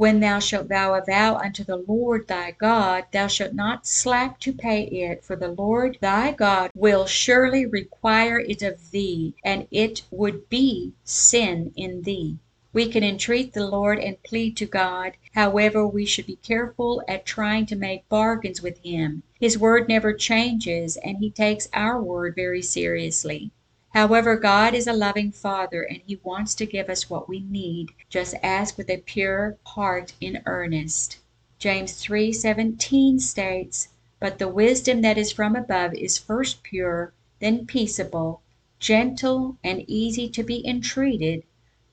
when 0.01 0.21
thou 0.21 0.39
shalt 0.39 0.67
vow 0.67 0.95
a 0.95 1.05
vow 1.05 1.37
unto 1.37 1.63
the 1.63 1.77
Lord 1.77 2.27
thy 2.27 2.51
God, 2.53 3.05
thou 3.13 3.27
shalt 3.27 3.53
not 3.53 3.87
slack 3.87 4.41
to 4.41 4.51
pay 4.51 4.85
it, 4.85 5.23
for 5.23 5.37
the 5.37 5.53
Lord 5.53 5.99
thy 6.01 6.33
God 6.33 6.71
will 6.75 7.05
surely 7.05 7.67
require 7.67 8.39
it 8.39 8.63
of 8.63 8.93
thee, 8.93 9.35
and 9.45 9.67
it 9.71 10.01
would 10.11 10.49
be 10.49 10.95
sin 11.05 11.75
in 11.77 12.01
thee. 12.01 12.39
We 12.73 12.89
can 12.89 13.05
entreat 13.05 13.53
the 13.53 13.67
Lord 13.67 13.99
and 13.99 14.23
plead 14.23 14.57
to 14.57 14.65
God. 14.65 15.19
However, 15.35 15.87
we 15.87 16.07
should 16.07 16.25
be 16.25 16.37
careful 16.37 17.03
at 17.07 17.27
trying 17.27 17.67
to 17.67 17.77
make 17.77 18.09
bargains 18.09 18.63
with 18.63 18.79
Him. 18.79 19.23
His 19.39 19.59
word 19.59 19.87
never 19.87 20.15
changes, 20.15 20.97
and 20.97 21.19
He 21.19 21.31
takes 21.31 21.69
our 21.75 22.03
word 22.03 22.35
very 22.35 22.63
seriously. 22.63 23.51
However, 23.93 24.37
God 24.37 24.73
is 24.73 24.87
a 24.87 24.93
loving 24.93 25.33
Father, 25.33 25.83
and 25.83 26.01
He 26.07 26.21
wants 26.23 26.55
to 26.55 26.65
give 26.65 26.89
us 26.89 27.11
what 27.11 27.29
we 27.29 27.41
need. 27.41 27.91
Just 28.09 28.37
ask 28.41 28.79
with 28.79 28.89
a 28.89 28.99
pure 28.99 29.57
heart 29.67 30.13
in 30.21 30.43
earnest. 30.47 31.19
James 31.59 31.95
3:17 31.95 33.19
states, 33.19 33.89
"But 34.21 34.39
the 34.39 34.47
wisdom 34.49 35.03
that 35.03 35.19
is 35.19 35.33
from 35.33 35.57
above 35.57 35.93
is 35.95 36.19
first 36.19 36.63
pure, 36.63 37.13
then 37.41 37.67
peaceable, 37.67 38.43
gentle, 38.79 39.57
and 39.65 39.85
easy 39.89 40.29
to 40.29 40.43
be 40.45 40.65
entreated, 40.65 41.43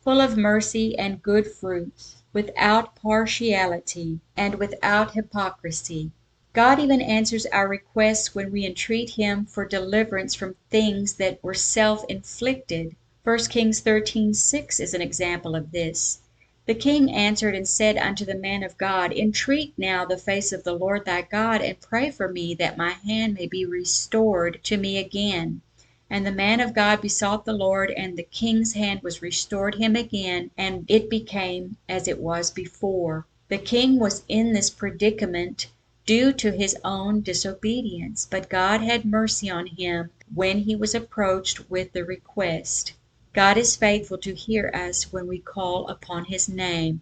full 0.01 0.21
of 0.21 0.37
mercy 0.37 0.95
and 0.99 1.23
good 1.23 1.47
fruits, 1.47 2.17
without 2.31 2.95
partiality 2.95 4.19
and 4.35 4.55
without 4.55 5.13
hypocrisy." 5.13 6.11
God 6.57 6.79
even 6.79 7.03
answers 7.03 7.45
our 7.45 7.67
requests 7.67 8.33
when 8.33 8.51
we 8.51 8.65
entreat 8.65 9.11
Him 9.11 9.45
for 9.45 9.63
deliverance 9.63 10.33
from 10.33 10.55
things 10.71 11.13
that 11.17 11.37
were 11.43 11.53
self 11.53 12.03
inflicted. 12.09 12.95
1 13.23 13.37
Kings 13.51 13.79
13:6 13.79 14.79
is 14.79 14.95
an 14.95 15.01
example 15.03 15.55
of 15.55 15.71
this. 15.71 16.21
The 16.65 16.73
king 16.73 17.11
answered 17.11 17.53
and 17.53 17.67
said 17.67 17.95
unto 17.95 18.25
the 18.25 18.33
man 18.33 18.63
of 18.63 18.75
God, 18.79 19.13
Entreat 19.13 19.75
now 19.77 20.03
the 20.03 20.17
face 20.17 20.51
of 20.51 20.63
the 20.63 20.73
Lord 20.73 21.05
thy 21.05 21.21
God, 21.21 21.61
and 21.61 21.79
pray 21.79 22.09
for 22.09 22.27
me 22.27 22.55
that 22.55 22.75
my 22.75 22.93
hand 22.93 23.35
may 23.35 23.45
be 23.45 23.63
restored 23.63 24.59
to 24.63 24.77
me 24.77 24.97
again. 24.97 25.61
And 26.09 26.25
the 26.25 26.31
man 26.31 26.59
of 26.59 26.73
God 26.73 27.01
besought 27.01 27.45
the 27.45 27.53
Lord, 27.53 27.91
and 27.91 28.17
the 28.17 28.23
king's 28.23 28.73
hand 28.73 29.03
was 29.03 29.21
restored 29.21 29.75
him 29.75 29.95
again, 29.95 30.49
and 30.57 30.85
it 30.87 31.07
became 31.07 31.77
as 31.87 32.07
it 32.07 32.17
was 32.17 32.49
before. 32.49 33.27
The 33.47 33.59
king 33.59 33.99
was 33.99 34.23
in 34.27 34.53
this 34.53 34.71
predicament 34.71 35.67
due 36.07 36.31
to 36.31 36.51
his 36.51 36.73
own 36.85 37.21
disobedience, 37.21 38.25
but 38.31 38.49
God 38.49 38.79
had 38.79 39.03
mercy 39.03 39.49
on 39.49 39.67
him 39.67 40.09
when 40.33 40.59
he 40.59 40.73
was 40.73 40.95
approached 40.95 41.69
with 41.69 41.91
the 41.91 42.05
request. 42.05 42.93
God 43.33 43.57
is 43.57 43.75
faithful 43.75 44.17
to 44.19 44.33
hear 44.33 44.71
us 44.73 45.11
when 45.11 45.27
we 45.27 45.37
call 45.39 45.85
upon 45.89 46.25
his 46.25 46.47
name. 46.47 47.01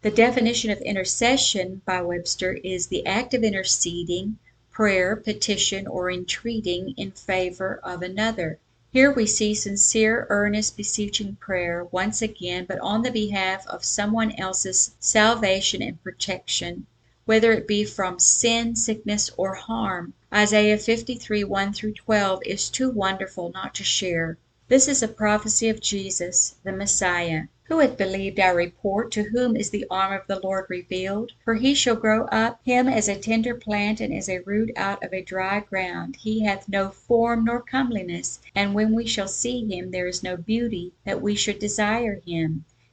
The 0.00 0.10
definition 0.10 0.70
of 0.72 0.80
intercession 0.80 1.82
by 1.84 2.02
Webster 2.02 2.54
is 2.64 2.88
the 2.88 3.06
act 3.06 3.32
of 3.32 3.44
interceding 3.44 4.38
prayer, 4.72 5.14
petition, 5.14 5.86
or 5.86 6.10
entreating 6.10 6.94
in 6.96 7.12
favor 7.12 7.78
of 7.84 8.02
another. 8.02 8.58
Here 8.90 9.12
we 9.12 9.24
see 9.24 9.54
sincere, 9.54 10.26
earnest, 10.28 10.76
beseeching 10.76 11.36
prayer 11.36 11.84
once 11.92 12.20
again, 12.20 12.64
but 12.66 12.80
on 12.80 13.02
the 13.02 13.12
behalf 13.12 13.64
of 13.68 13.84
someone 13.84 14.32
else's 14.32 14.96
salvation 14.98 15.80
and 15.80 16.02
protection, 16.02 16.86
whether 17.24 17.52
it 17.52 17.68
be 17.68 17.84
from 17.84 18.18
sin, 18.18 18.74
sickness, 18.74 19.30
or 19.36 19.54
harm. 19.54 20.12
Isaiah 20.34 20.78
53 20.78 21.44
1 21.44 21.72
through 21.72 21.92
12 21.92 22.42
is 22.44 22.68
too 22.68 22.90
wonderful 22.90 23.52
not 23.52 23.74
to 23.76 23.84
share. 23.84 24.38
This 24.68 24.88
is 24.88 25.02
a 25.02 25.08
prophecy 25.08 25.68
of 25.68 25.80
Jesus, 25.80 26.56
the 26.64 26.72
Messiah. 26.72 27.44
Who 27.64 27.78
hath 27.78 27.96
believed 27.96 28.40
our 28.40 28.56
report? 28.56 29.12
To 29.12 29.22
whom 29.22 29.54
is 29.54 29.70
the 29.70 29.86
arm 29.90 30.12
of 30.12 30.26
the 30.26 30.40
Lord 30.40 30.66
revealed? 30.68 31.32
For 31.44 31.54
he 31.54 31.74
shall 31.74 31.94
grow 31.94 32.24
up 32.24 32.60
him 32.64 32.88
as 32.88 33.08
a 33.08 33.18
tender 33.18 33.54
plant, 33.54 34.00
and 34.00 34.12
as 34.12 34.28
a 34.28 34.40
root 34.40 34.70
out 34.74 35.04
of 35.04 35.14
a 35.14 35.22
dry 35.22 35.60
ground. 35.60 36.16
He 36.16 36.40
hath 36.44 36.68
no 36.68 36.90
form 36.90 37.44
nor 37.44 37.60
comeliness, 37.60 38.40
and 38.54 38.74
when 38.74 38.94
we 38.94 39.06
shall 39.06 39.28
see 39.28 39.64
him, 39.66 39.90
there 39.90 40.06
is 40.06 40.22
no 40.22 40.36
beauty 40.36 40.92
that 41.04 41.22
we 41.22 41.34
should 41.34 41.58
desire 41.58 42.20
him. 42.26 42.64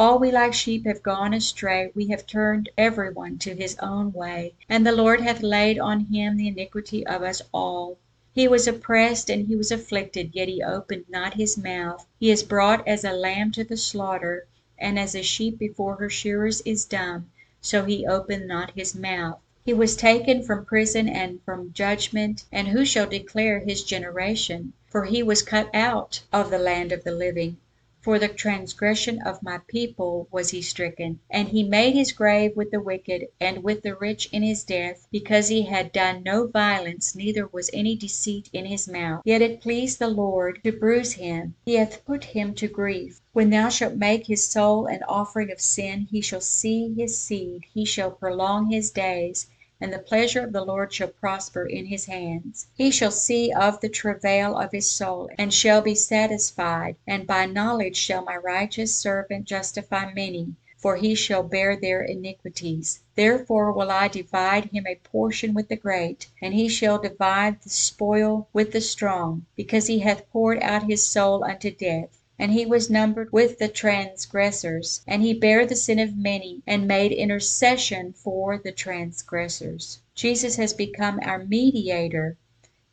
All 0.00 0.20
we 0.20 0.30
like 0.30 0.54
sheep 0.54 0.86
have 0.86 1.02
gone 1.02 1.34
astray, 1.34 1.90
we 1.92 2.06
have 2.06 2.24
turned 2.24 2.68
every 2.78 3.10
one 3.12 3.36
to 3.38 3.52
his 3.56 3.76
own 3.80 4.12
way, 4.12 4.54
and 4.68 4.86
the 4.86 4.92
Lord 4.92 5.22
hath 5.22 5.42
laid 5.42 5.76
on 5.76 6.04
him 6.04 6.36
the 6.36 6.46
iniquity 6.46 7.04
of 7.04 7.24
us 7.24 7.42
all. 7.52 7.98
He 8.32 8.46
was 8.46 8.68
oppressed 8.68 9.28
and 9.28 9.48
he 9.48 9.56
was 9.56 9.72
afflicted, 9.72 10.30
yet 10.36 10.46
he 10.46 10.62
opened 10.62 11.06
not 11.08 11.34
his 11.34 11.58
mouth. 11.58 12.06
He 12.20 12.30
is 12.30 12.44
brought 12.44 12.86
as 12.86 13.02
a 13.02 13.10
lamb 13.10 13.50
to 13.54 13.64
the 13.64 13.76
slaughter, 13.76 14.46
and 14.78 15.00
as 15.00 15.16
a 15.16 15.22
sheep 15.24 15.58
before 15.58 15.96
her 15.96 16.08
shearers 16.08 16.60
is 16.60 16.84
dumb, 16.84 17.28
so 17.60 17.84
he 17.84 18.06
opened 18.06 18.46
not 18.46 18.70
his 18.76 18.94
mouth. 18.94 19.40
He 19.64 19.74
was 19.74 19.96
taken 19.96 20.44
from 20.44 20.64
prison 20.64 21.08
and 21.08 21.42
from 21.42 21.72
judgment, 21.72 22.44
and 22.52 22.68
who 22.68 22.84
shall 22.84 23.08
declare 23.08 23.58
his 23.58 23.82
generation? 23.82 24.74
For 24.86 25.06
he 25.06 25.24
was 25.24 25.42
cut 25.42 25.68
out 25.74 26.22
of 26.32 26.52
the 26.52 26.58
land 26.60 26.92
of 26.92 27.02
the 27.02 27.10
living. 27.10 27.56
For 28.08 28.18
the 28.18 28.28
transgression 28.28 29.20
of 29.20 29.42
my 29.42 29.58
people 29.68 30.28
was 30.32 30.48
he 30.48 30.62
stricken. 30.62 31.20
And 31.28 31.48
he 31.48 31.62
made 31.62 31.92
his 31.94 32.10
grave 32.10 32.56
with 32.56 32.70
the 32.70 32.80
wicked, 32.80 33.26
and 33.38 33.62
with 33.62 33.82
the 33.82 33.94
rich 33.96 34.30
in 34.32 34.42
his 34.42 34.64
death, 34.64 35.06
because 35.12 35.48
he 35.48 35.64
had 35.64 35.92
done 35.92 36.22
no 36.22 36.46
violence, 36.46 37.14
neither 37.14 37.46
was 37.46 37.68
any 37.74 37.96
deceit 37.96 38.48
in 38.50 38.64
his 38.64 38.88
mouth. 38.88 39.20
Yet 39.26 39.42
it 39.42 39.60
pleased 39.60 39.98
the 39.98 40.08
Lord 40.08 40.60
to 40.64 40.72
bruise 40.72 41.12
him: 41.20 41.54
he 41.66 41.74
hath 41.74 42.02
put 42.06 42.24
him 42.24 42.54
to 42.54 42.66
grief. 42.66 43.20
When 43.34 43.50
thou 43.50 43.68
shalt 43.68 43.96
make 43.96 44.26
his 44.26 44.46
soul 44.46 44.86
an 44.86 45.02
offering 45.06 45.50
of 45.52 45.60
sin, 45.60 46.08
he 46.10 46.22
shall 46.22 46.40
see 46.40 46.94
his 46.96 47.18
seed, 47.20 47.64
he 47.74 47.84
shall 47.84 48.10
prolong 48.12 48.70
his 48.70 48.90
days 48.90 49.48
and 49.80 49.92
the 49.92 49.98
pleasure 50.00 50.40
of 50.42 50.52
the 50.52 50.64
Lord 50.64 50.92
shall 50.92 51.06
prosper 51.06 51.64
in 51.64 51.86
his 51.86 52.06
hands. 52.06 52.66
He 52.74 52.90
shall 52.90 53.12
see 53.12 53.52
of 53.52 53.80
the 53.80 53.88
travail 53.88 54.56
of 54.58 54.72
his 54.72 54.90
soul, 54.90 55.30
and 55.38 55.54
shall 55.54 55.80
be 55.80 55.94
satisfied: 55.94 56.96
and 57.06 57.28
by 57.28 57.46
knowledge 57.46 57.96
shall 57.96 58.24
my 58.24 58.36
righteous 58.36 58.92
servant 58.92 59.44
justify 59.44 60.12
many, 60.12 60.56
for 60.76 60.96
he 60.96 61.14
shall 61.14 61.44
bear 61.44 61.76
their 61.76 62.02
iniquities. 62.02 62.98
Therefore 63.14 63.70
will 63.72 63.92
I 63.92 64.08
divide 64.08 64.64
him 64.72 64.84
a 64.88 64.96
portion 64.96 65.54
with 65.54 65.68
the 65.68 65.76
great, 65.76 66.26
and 66.42 66.54
he 66.54 66.68
shall 66.68 66.98
divide 66.98 67.62
the 67.62 67.70
spoil 67.70 68.48
with 68.52 68.72
the 68.72 68.80
strong, 68.80 69.46
because 69.54 69.86
he 69.86 70.00
hath 70.00 70.28
poured 70.32 70.58
out 70.60 70.90
his 70.90 71.06
soul 71.06 71.44
unto 71.44 71.70
death 71.70 72.17
and 72.40 72.52
he 72.52 72.64
was 72.64 72.88
numbered 72.88 73.32
with 73.32 73.58
the 73.58 73.66
transgressors, 73.66 75.02
and 75.08 75.22
he 75.22 75.34
bare 75.34 75.66
the 75.66 75.74
sin 75.74 75.98
of 75.98 76.16
many, 76.16 76.62
and 76.68 76.86
made 76.86 77.10
intercession 77.10 78.12
for 78.12 78.56
the 78.56 78.70
transgressors. 78.70 79.98
Jesus 80.14 80.54
has 80.54 80.72
become 80.72 81.18
our 81.22 81.44
mediator 81.44 82.36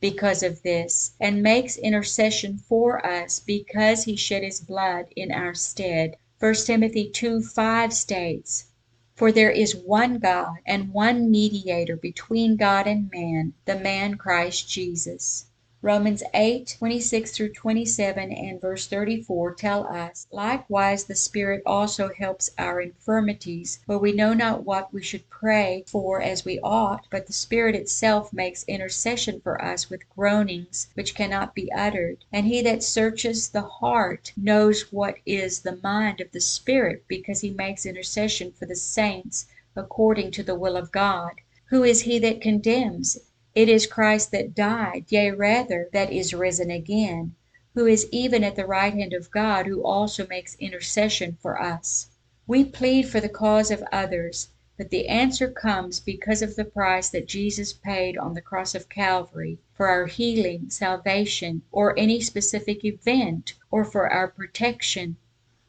because 0.02 0.42
of 0.42 0.64
this, 0.64 1.12
and 1.20 1.44
makes 1.44 1.78
intercession 1.78 2.58
for 2.58 3.06
us 3.06 3.40
because 3.40 4.06
he 4.06 4.16
shed 4.16 4.42
his 4.42 4.60
blood 4.60 5.06
in 5.16 5.32
our 5.32 5.54
stead. 5.54 6.18
1 6.40 6.54
Timothy 6.66 7.10
2 7.10 7.42
5 7.42 7.94
states, 7.94 8.66
For 9.14 9.32
there 9.32 9.52
is 9.52 9.75
one 9.75 10.18
God, 10.18 10.58
and 10.66 10.92
one 10.92 11.30
mediator 11.30 11.96
between 11.96 12.56
God 12.56 12.88
and 12.88 13.12
man, 13.12 13.54
the 13.66 13.78
man 13.78 14.16
Christ 14.16 14.68
Jesus. 14.68 15.46
Romans 15.86 16.24
8, 16.34 16.77
26 16.80 17.30
through 17.30 17.54
27 17.54 18.32
and 18.32 18.60
verse 18.60 18.88
34 18.88 19.54
tell 19.54 19.86
us, 19.86 20.25
Likewise 20.32 21.04
the 21.04 21.13
Spirit 21.13 21.62
also 21.63 22.10
helps 22.12 22.50
our 22.58 22.82
infirmities, 22.82 23.77
for 23.86 24.00
we 24.00 24.12
know 24.12 24.34
not 24.34 24.63
what 24.63 24.92
we 24.92 25.04
should 25.04 25.30
pray 25.30 25.84
for 25.86 26.20
as 26.20 26.44
we 26.44 26.60
ought, 26.62 27.06
but 27.12 27.27
the 27.27 27.34
Spirit 27.34 27.75
itself 27.75 28.34
makes 28.34 28.63
intercession 28.63 29.39
for 29.42 29.63
us 29.63 29.88
with 29.88 30.10
groanings 30.10 30.88
which 30.96 31.13
cannot 31.13 31.54
be 31.54 31.72
uttered. 31.72 32.25
And 32.34 32.48
he 32.48 32.63
that 32.63 32.82
searches 32.82 33.50
the 33.50 33.62
heart 33.62 34.34
knows 34.36 34.92
what 34.92 35.18
is 35.24 35.60
the 35.60 35.77
mind 35.84 36.20
of 36.20 36.32
the 36.32 36.42
Spirit, 36.42 37.04
because 37.08 37.42
he 37.42 37.51
makes 37.51 37.86
intercession 37.86 38.51
for 38.54 38.65
the 38.65 38.75
saints 38.75 39.46
according 39.75 40.32
to 40.32 40.42
the 40.42 40.56
will 40.56 40.77
of 40.77 40.92
God. 40.92 41.34
Who 41.65 41.84
is 41.84 42.01
he 42.01 42.18
that 42.18 42.42
condemns? 42.42 43.20
It 43.55 43.69
is 43.69 43.88
Christ 43.88 44.31
that 44.31 44.53
died, 44.53 45.05
yea 45.07 45.31
rather, 45.31 45.88
that 45.93 46.12
is 46.12 46.33
risen 46.33 46.69
again, 46.69 47.35
who 47.74 47.85
is 47.85 48.05
even 48.12 48.43
at 48.43 48.57
the 48.57 48.65
right 48.65 48.93
hand 48.93 49.13
of 49.13 49.31
God, 49.31 49.65
who 49.65 49.81
also 49.81 50.27
makes 50.27 50.57
intercession 50.59 51.38
for 51.39 51.62
us. 51.62 52.07
We 52.47 52.65
plead 52.65 53.07
for 53.07 53.21
the 53.21 53.29
cause 53.29 53.71
of 53.71 53.81
others, 53.93 54.50
but 54.77 54.89
the 54.89 55.07
answer 55.07 55.50
comes 55.50 56.01
because 56.01 56.41
of 56.41 56.57
the 56.57 56.65
price 56.65 57.07
that 57.12 57.29
Jesus 57.29 57.71
paid 57.71 58.17
on 58.17 58.33
the 58.33 58.41
cross 58.41 58.75
of 58.75 58.89
Calvary 58.89 59.57
for 59.74 59.88
our 59.88 60.07
healing, 60.07 60.69
salvation, 60.69 61.62
or 61.71 61.97
any 61.97 62.19
specific 62.19 62.83
event, 62.83 63.53
or 63.71 63.85
for 63.85 64.09
our 64.09 64.27
protection. 64.27 65.15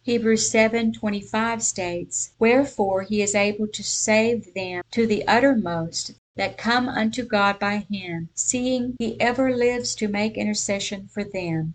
Hebrews 0.02 0.50
7:25 0.50 1.62
states, 1.62 2.32
"Wherefore 2.40 3.02
he 3.02 3.22
is 3.22 3.36
able 3.36 3.68
to 3.68 3.84
save 3.84 4.54
them 4.54 4.82
to 4.90 5.06
the 5.06 5.24
uttermost 5.28 6.14
that 6.36 6.56
come 6.56 6.88
unto 6.88 7.24
God 7.24 7.58
by 7.58 7.86
him, 7.90 8.28
seeing 8.34 8.94
he 8.98 9.20
ever 9.20 9.54
lives 9.56 9.94
to 9.96 10.08
make 10.08 10.36
intercession 10.36 11.08
for 11.08 11.24
them." 11.24 11.74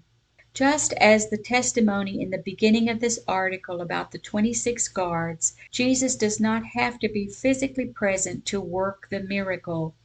Just 0.54 0.94
as 0.94 1.30
the 1.30 1.38
testimony 1.38 2.22
in 2.22 2.30
the 2.30 2.38
beginning 2.38 2.90
of 2.90 3.00
this 3.00 3.20
article 3.28 3.82
about 3.82 4.12
the 4.12 4.18
twenty 4.18 4.54
six 4.54 4.88
guards, 4.88 5.56
Jesus 5.72 6.16
does 6.16 6.40
not 6.40 6.64
have 6.74 7.00
to 7.00 7.08
be 7.08 7.28
physically 7.28 7.86
present 7.86 8.46
to 8.48 8.60
work 8.60 9.08
the 9.10 9.22
miracle. 9.22 9.96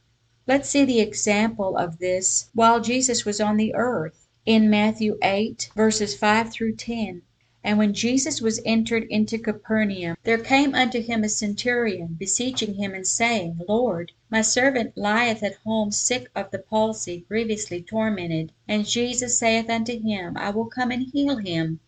Let's 0.47 0.69
see 0.69 0.85
the 0.85 1.01
example 1.01 1.75
of 1.77 1.99
this 1.99 2.49
while 2.53 2.79
Jesus 2.79 3.25
was 3.25 3.41
on 3.41 3.57
the 3.57 3.75
earth. 3.75 4.27
In 4.45 4.69
Matthew 4.69 5.17
8, 5.21 5.69
verses 5.75 6.15
5 6.15 6.49
through 6.53 6.77
10, 6.77 7.21
and 7.67 7.77
when 7.77 7.93
Jesus 7.93 8.39
was 8.39 8.61
entered 8.63 9.03
into 9.09 9.37
Capernaum, 9.37 10.15
there 10.23 10.37
came 10.37 10.73
unto 10.73 11.01
him 11.01 11.25
a 11.25 11.27
centurion, 11.27 12.15
beseeching 12.17 12.75
him, 12.75 12.93
and 12.93 13.05
saying, 13.05 13.59
Lord, 13.67 14.13
my 14.29 14.41
servant 14.41 14.97
lieth 14.97 15.43
at 15.43 15.55
home 15.65 15.91
sick 15.91 16.29
of 16.33 16.49
the 16.49 16.59
palsy, 16.59 17.25
grievously 17.27 17.81
tormented. 17.81 18.53
And 18.69 18.85
Jesus 18.85 19.37
saith 19.37 19.69
unto 19.69 20.01
him, 20.01 20.37
I 20.37 20.49
will 20.51 20.67
come 20.67 20.91
and 20.91 21.07
heal 21.11 21.35
him. 21.35 21.81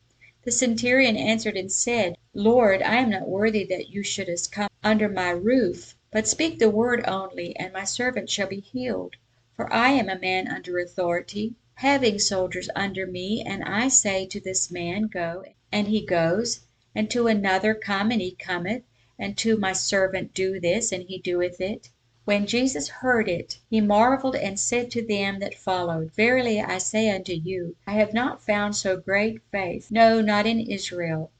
The 0.43 0.51
centurion 0.51 1.15
answered 1.15 1.55
and 1.55 1.71
said, 1.71 2.17
Lord, 2.33 2.81
I 2.81 2.97
am 2.97 3.11
not 3.11 3.29
worthy 3.29 3.63
that 3.63 3.89
you 3.89 4.03
shouldest 4.03 4.51
come 4.51 4.67
under 4.83 5.07
my 5.07 5.29
roof, 5.29 5.95
but 6.11 6.27
speak 6.27 6.59
the 6.59 6.69
word 6.69 7.05
only, 7.07 7.55
and 7.55 7.71
my 7.71 7.85
servant 7.85 8.29
shall 8.29 8.47
be 8.47 8.59
healed. 8.59 9.15
For 9.55 9.71
I 9.71 9.91
am 9.91 10.09
a 10.09 10.19
man 10.19 10.49
under 10.49 10.77
authority, 10.77 11.55
having 11.75 12.19
soldiers 12.19 12.69
under 12.75 13.07
me, 13.07 13.41
and 13.47 13.63
I 13.63 13.87
say 13.87 14.25
to 14.25 14.41
this 14.41 14.69
man, 14.69 15.03
Go, 15.03 15.45
and 15.71 15.87
he 15.87 16.03
goes, 16.03 16.61
and 16.95 17.11
to 17.11 17.27
another, 17.27 17.75
Come, 17.75 18.09
and 18.09 18.21
he 18.21 18.31
cometh, 18.31 18.83
and 19.19 19.37
to 19.37 19.55
my 19.55 19.73
servant, 19.73 20.33
Do 20.33 20.59
this, 20.59 20.91
and 20.91 21.03
he 21.03 21.19
doeth 21.19 21.61
it. 21.61 21.89
When 22.25 22.47
Jesus 22.47 22.89
heard 22.89 23.27
it, 23.27 23.59
he 23.69 23.81
marveled 23.81 24.35
and 24.35 24.59
said 24.59 24.91
to 24.91 25.05
them 25.05 25.39
that 25.39 25.53
followed, 25.53 26.11
Verily 26.13 26.59
I 26.59 26.77
say 26.77 27.09
unto 27.09 27.33
you, 27.33 27.75
I 27.85 27.93
have 27.93 28.13
not 28.13 28.43
found 28.43 28.75
so 28.75 28.97
great 28.97 29.41
faith, 29.51 29.91
no, 29.91 30.21
not 30.21 30.45
in 30.45 30.59
Israel. 30.59 31.31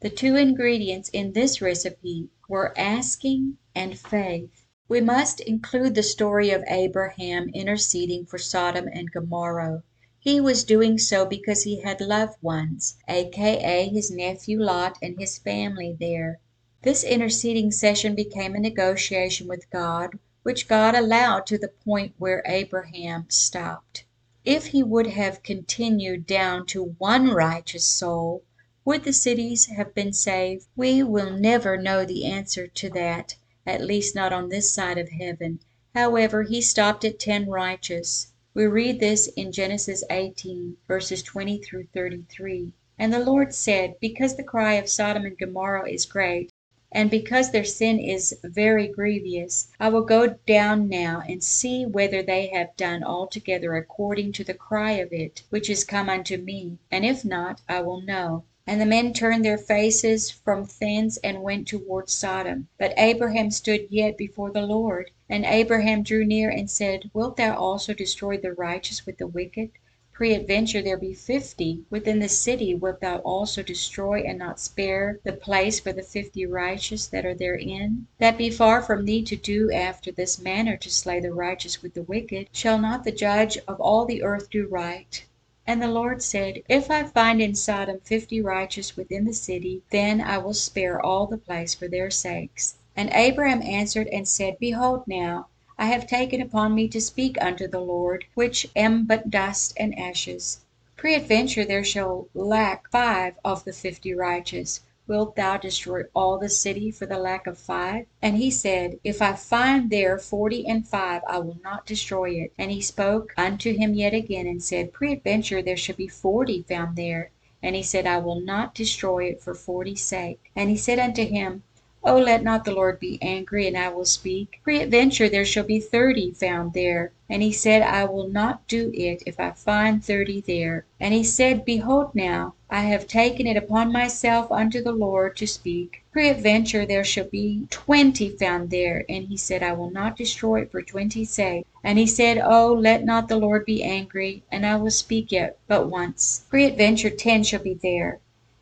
The 0.00 0.10
two 0.10 0.36
ingredients 0.36 1.08
in 1.08 1.32
this 1.32 1.60
recipe 1.60 2.28
were 2.48 2.78
asking 2.78 3.58
and 3.74 3.98
faith. 3.98 4.64
We 4.88 5.00
must 5.00 5.40
include 5.40 5.96
the 5.96 6.02
story 6.02 6.50
of 6.50 6.62
Abraham 6.68 7.48
interceding 7.48 8.24
for 8.24 8.38
Sodom 8.38 8.88
and 8.92 9.10
Gomorrah. 9.10 9.82
He 10.20 10.40
was 10.40 10.64
doing 10.64 10.98
so 10.98 11.24
because 11.24 11.62
he 11.62 11.80
had 11.82 12.00
loved 12.00 12.42
ones, 12.42 12.96
aka 13.06 13.88
his 13.88 14.10
nephew 14.10 14.60
Lot 14.60 14.98
and 15.00 15.16
his 15.16 15.38
family 15.38 15.96
there. 16.00 16.40
This 16.82 17.04
interceding 17.04 17.70
session 17.70 18.16
became 18.16 18.56
a 18.56 18.58
negotiation 18.58 19.46
with 19.46 19.70
God, 19.70 20.18
which 20.42 20.66
God 20.66 20.96
allowed 20.96 21.46
to 21.46 21.56
the 21.56 21.68
point 21.68 22.14
where 22.18 22.42
Abraham 22.46 23.26
stopped. 23.28 24.06
If 24.44 24.66
he 24.66 24.82
would 24.82 25.06
have 25.06 25.44
continued 25.44 26.26
down 26.26 26.66
to 26.66 26.96
one 26.98 27.28
righteous 27.30 27.84
soul, 27.84 28.42
would 28.84 29.04
the 29.04 29.12
cities 29.12 29.66
have 29.66 29.94
been 29.94 30.12
saved? 30.12 30.66
We 30.74 31.00
will 31.04 31.30
never 31.30 31.76
know 31.76 32.04
the 32.04 32.24
answer 32.24 32.66
to 32.66 32.90
that, 32.90 33.36
at 33.64 33.84
least 33.84 34.16
not 34.16 34.32
on 34.32 34.48
this 34.48 34.68
side 34.68 34.98
of 34.98 35.10
heaven. 35.10 35.60
However, 35.94 36.42
he 36.42 36.60
stopped 36.60 37.04
at 37.04 37.20
ten 37.20 37.48
righteous. 37.48 38.32
We 38.58 38.66
read 38.66 38.98
this 38.98 39.28
in 39.36 39.52
Genesis 39.52 40.02
18, 40.10 40.78
verses 40.88 41.22
20 41.22 41.58
through 41.58 41.86
33. 41.94 42.72
And 42.98 43.12
the 43.12 43.20
Lord 43.20 43.54
said, 43.54 43.94
Because 44.00 44.34
the 44.34 44.42
cry 44.42 44.72
of 44.72 44.88
Sodom 44.88 45.24
and 45.24 45.38
Gomorrah 45.38 45.88
is 45.88 46.04
great, 46.04 46.50
and 46.90 47.08
because 47.08 47.52
their 47.52 47.62
sin 47.62 48.00
is 48.00 48.36
very 48.42 48.88
grievous, 48.88 49.68
I 49.78 49.90
will 49.90 50.02
go 50.02 50.38
down 50.44 50.88
now 50.88 51.22
and 51.28 51.40
see 51.40 51.86
whether 51.86 52.20
they 52.20 52.48
have 52.48 52.76
done 52.76 53.04
altogether 53.04 53.76
according 53.76 54.32
to 54.32 54.42
the 54.42 54.54
cry 54.54 54.94
of 54.94 55.12
it 55.12 55.44
which 55.50 55.70
is 55.70 55.84
come 55.84 56.08
unto 56.08 56.36
me, 56.36 56.78
and 56.90 57.06
if 57.06 57.24
not, 57.24 57.60
I 57.68 57.82
will 57.82 58.00
know. 58.00 58.42
And 58.70 58.82
the 58.82 58.84
men 58.84 59.14
turned 59.14 59.46
their 59.46 59.56
faces 59.56 60.30
from 60.30 60.68
thence 60.78 61.16
and 61.24 61.42
went 61.42 61.66
toward 61.66 62.10
Sodom. 62.10 62.68
But 62.76 62.92
Abraham 62.98 63.50
stood 63.50 63.86
yet 63.88 64.18
before 64.18 64.50
the 64.50 64.60
Lord. 64.60 65.10
And 65.26 65.46
Abraham 65.46 66.02
drew 66.02 66.22
near 66.22 66.50
and 66.50 66.70
said, 66.70 67.10
Wilt 67.14 67.38
thou 67.38 67.56
also 67.56 67.94
destroy 67.94 68.36
the 68.36 68.52
righteous 68.52 69.06
with 69.06 69.16
the 69.16 69.26
wicked? 69.26 69.70
Peradventure 70.12 70.82
there 70.82 70.98
be 70.98 71.14
fifty 71.14 71.84
within 71.88 72.18
the 72.18 72.28
city, 72.28 72.74
wilt 72.74 73.00
thou 73.00 73.18
also 73.20 73.62
destroy 73.62 74.20
and 74.20 74.38
not 74.38 74.60
spare 74.60 75.18
the 75.24 75.32
place 75.32 75.80
for 75.80 75.94
the 75.94 76.02
fifty 76.02 76.44
righteous 76.44 77.06
that 77.06 77.24
are 77.24 77.34
therein? 77.34 78.06
That 78.18 78.36
be 78.36 78.50
far 78.50 78.82
from 78.82 79.06
thee 79.06 79.22
to 79.22 79.36
do 79.36 79.72
after 79.72 80.12
this 80.12 80.38
manner, 80.38 80.76
to 80.76 80.90
slay 80.90 81.20
the 81.20 81.32
righteous 81.32 81.82
with 81.82 81.94
the 81.94 82.02
wicked. 82.02 82.50
Shall 82.52 82.78
not 82.78 83.04
the 83.04 83.12
judge 83.12 83.56
of 83.66 83.80
all 83.80 84.04
the 84.04 84.22
earth 84.22 84.50
do 84.50 84.66
right? 84.66 85.24
And 85.70 85.82
the 85.82 85.88
Lord 85.88 86.22
said, 86.22 86.62
If 86.66 86.90
I 86.90 87.02
find 87.04 87.42
in 87.42 87.54
Sodom 87.54 88.00
fifty 88.02 88.40
righteous 88.40 88.96
within 88.96 89.26
the 89.26 89.34
city, 89.34 89.82
then 89.90 90.18
I 90.18 90.38
will 90.38 90.54
spare 90.54 90.98
all 90.98 91.26
the 91.26 91.36
place 91.36 91.74
for 91.74 91.86
their 91.86 92.10
sakes. 92.10 92.76
And 92.96 93.10
Abraham 93.12 93.60
answered 93.60 94.06
and 94.06 94.26
said, 94.26 94.56
Behold 94.58 95.06
now, 95.06 95.48
I 95.76 95.84
have 95.88 96.06
taken 96.06 96.40
upon 96.40 96.74
me 96.74 96.88
to 96.88 97.02
speak 97.02 97.36
unto 97.38 97.68
the 97.68 97.82
Lord, 97.82 98.24
which 98.32 98.66
am 98.74 99.04
but 99.04 99.30
dust 99.30 99.74
and 99.76 99.98
ashes. 99.98 100.60
Peradventure 100.96 101.66
there 101.66 101.84
shall 101.84 102.28
lack 102.32 102.90
five 102.90 103.34
of 103.44 103.64
the 103.66 103.74
fifty 103.74 104.14
righteous. 104.14 104.80
Wilt 105.08 105.36
thou 105.36 105.56
destroy 105.56 106.02
all 106.14 106.36
the 106.36 106.50
city 106.50 106.90
for 106.90 107.06
the 107.06 107.18
lack 107.18 107.46
of 107.46 107.56
five? 107.56 108.04
And 108.20 108.36
he 108.36 108.50
said, 108.50 109.00
If 109.02 109.22
I 109.22 109.32
find 109.32 109.88
there 109.88 110.18
forty 110.18 110.66
and 110.66 110.86
five, 110.86 111.22
I 111.26 111.38
will 111.38 111.56
not 111.64 111.86
destroy 111.86 112.32
it. 112.32 112.52
And 112.58 112.70
he 112.70 112.82
spoke 112.82 113.32
unto 113.34 113.74
him 113.74 113.94
yet 113.94 114.12
again, 114.12 114.46
and 114.46 114.62
said, 114.62 114.92
Peradventure 114.92 115.62
there 115.62 115.78
shall 115.78 115.96
be 115.96 116.08
forty 116.08 116.62
found 116.62 116.94
there. 116.96 117.30
And 117.62 117.74
he 117.74 117.82
said, 117.82 118.06
I 118.06 118.18
will 118.18 118.40
not 118.42 118.74
destroy 118.74 119.24
it 119.24 119.40
for 119.40 119.54
forty's 119.54 120.02
sake. 120.02 120.50
And 120.54 120.68
he 120.68 120.76
said 120.76 120.98
unto 120.98 121.24
him, 121.24 121.62
Oh, 122.10 122.20
let 122.20 122.42
not 122.42 122.64
the 122.64 122.72
Lord 122.72 122.98
be 122.98 123.18
angry, 123.20 123.66
and 123.66 123.76
I 123.76 123.90
will 123.90 124.06
speak. 124.06 124.62
Peradventure 124.64 125.28
there 125.28 125.44
shall 125.44 125.64
be 125.64 125.78
thirty 125.78 126.30
found 126.30 126.72
there. 126.72 127.12
And 127.28 127.42
he 127.42 127.52
said, 127.52 127.82
I 127.82 128.06
will 128.06 128.28
not 128.28 128.66
do 128.66 128.90
it, 128.94 129.22
if 129.26 129.38
I 129.38 129.50
find 129.50 130.02
thirty 130.02 130.40
there. 130.40 130.86
And 130.98 131.12
he 131.12 131.22
said, 131.22 131.66
Behold 131.66 132.14
now, 132.14 132.54
I 132.70 132.80
have 132.80 133.06
taken 133.06 133.46
it 133.46 133.58
upon 133.58 133.92
myself 133.92 134.50
unto 134.50 134.82
the 134.82 134.92
Lord 134.92 135.36
to 135.36 135.46
speak. 135.46 136.02
Peradventure 136.10 136.86
there 136.86 137.04
shall 137.04 137.26
be 137.26 137.66
twenty 137.68 138.30
found 138.30 138.70
there. 138.70 139.04
And 139.06 139.26
he 139.26 139.36
said, 139.36 139.62
I 139.62 139.74
will 139.74 139.90
not 139.90 140.16
destroy 140.16 140.62
it 140.62 140.70
for 140.70 140.80
twenty's 140.80 141.28
sake. 141.28 141.66
And 141.84 141.98
he 141.98 142.06
said, 142.06 142.40
Oh, 142.42 142.72
let 142.72 143.04
not 143.04 143.28
the 143.28 143.36
Lord 143.36 143.66
be 143.66 143.84
angry, 143.84 144.44
and 144.50 144.64
I 144.64 144.76
will 144.76 144.90
speak 144.90 145.30
yet 145.30 145.58
but 145.66 145.90
once. 145.90 146.46
Peradventure 146.50 147.10
ten 147.10 147.44
shall 147.44 147.62
be 147.62 147.74
there. 147.74 148.18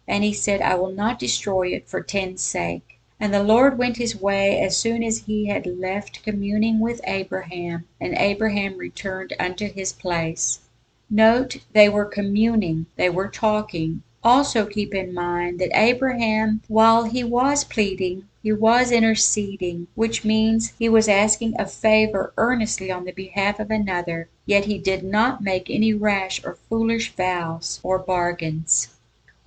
And 0.08 0.24
he 0.24 0.32
said, 0.32 0.60
I 0.62 0.74
will 0.74 0.90
not 0.90 1.20
destroy 1.20 1.68
it 1.68 1.88
for 1.88 2.02
ten's 2.02 2.42
sake. 2.42 2.95
And 3.18 3.32
the 3.32 3.42
Lord 3.42 3.78
went 3.78 3.96
his 3.96 4.14
way 4.14 4.60
as 4.60 4.76
soon 4.76 5.02
as 5.02 5.24
he 5.24 5.46
had 5.46 5.66
left 5.66 6.22
communing 6.22 6.80
with 6.80 7.00
Abraham, 7.04 7.86
and 7.98 8.14
Abraham 8.14 8.76
returned 8.76 9.32
unto 9.38 9.72
his 9.72 9.92
place. 9.92 10.60
Note, 11.08 11.58
they 11.72 11.88
were 11.88 12.04
communing, 12.04 12.86
they 12.96 13.08
were 13.08 13.28
talking. 13.28 14.02
Also 14.22 14.66
keep 14.66 14.92
in 14.94 15.14
mind 15.14 15.60
that 15.60 15.70
Abraham, 15.72 16.60
while 16.68 17.04
he 17.04 17.22
was 17.24 17.64
pleading, 17.64 18.28
he 18.42 18.52
was 18.52 18.90
interceding, 18.90 19.86
which 19.94 20.24
means 20.24 20.74
he 20.78 20.88
was 20.88 21.08
asking 21.08 21.54
a 21.58 21.64
favor 21.64 22.32
earnestly 22.36 22.90
on 22.90 23.04
the 23.04 23.12
behalf 23.12 23.58
of 23.60 23.70
another, 23.70 24.28
yet 24.44 24.66
he 24.66 24.78
did 24.78 25.02
not 25.04 25.42
make 25.42 25.70
any 25.70 25.94
rash 25.94 26.44
or 26.44 26.58
foolish 26.68 27.12
vows 27.12 27.80
or 27.82 27.98
bargains. 27.98 28.88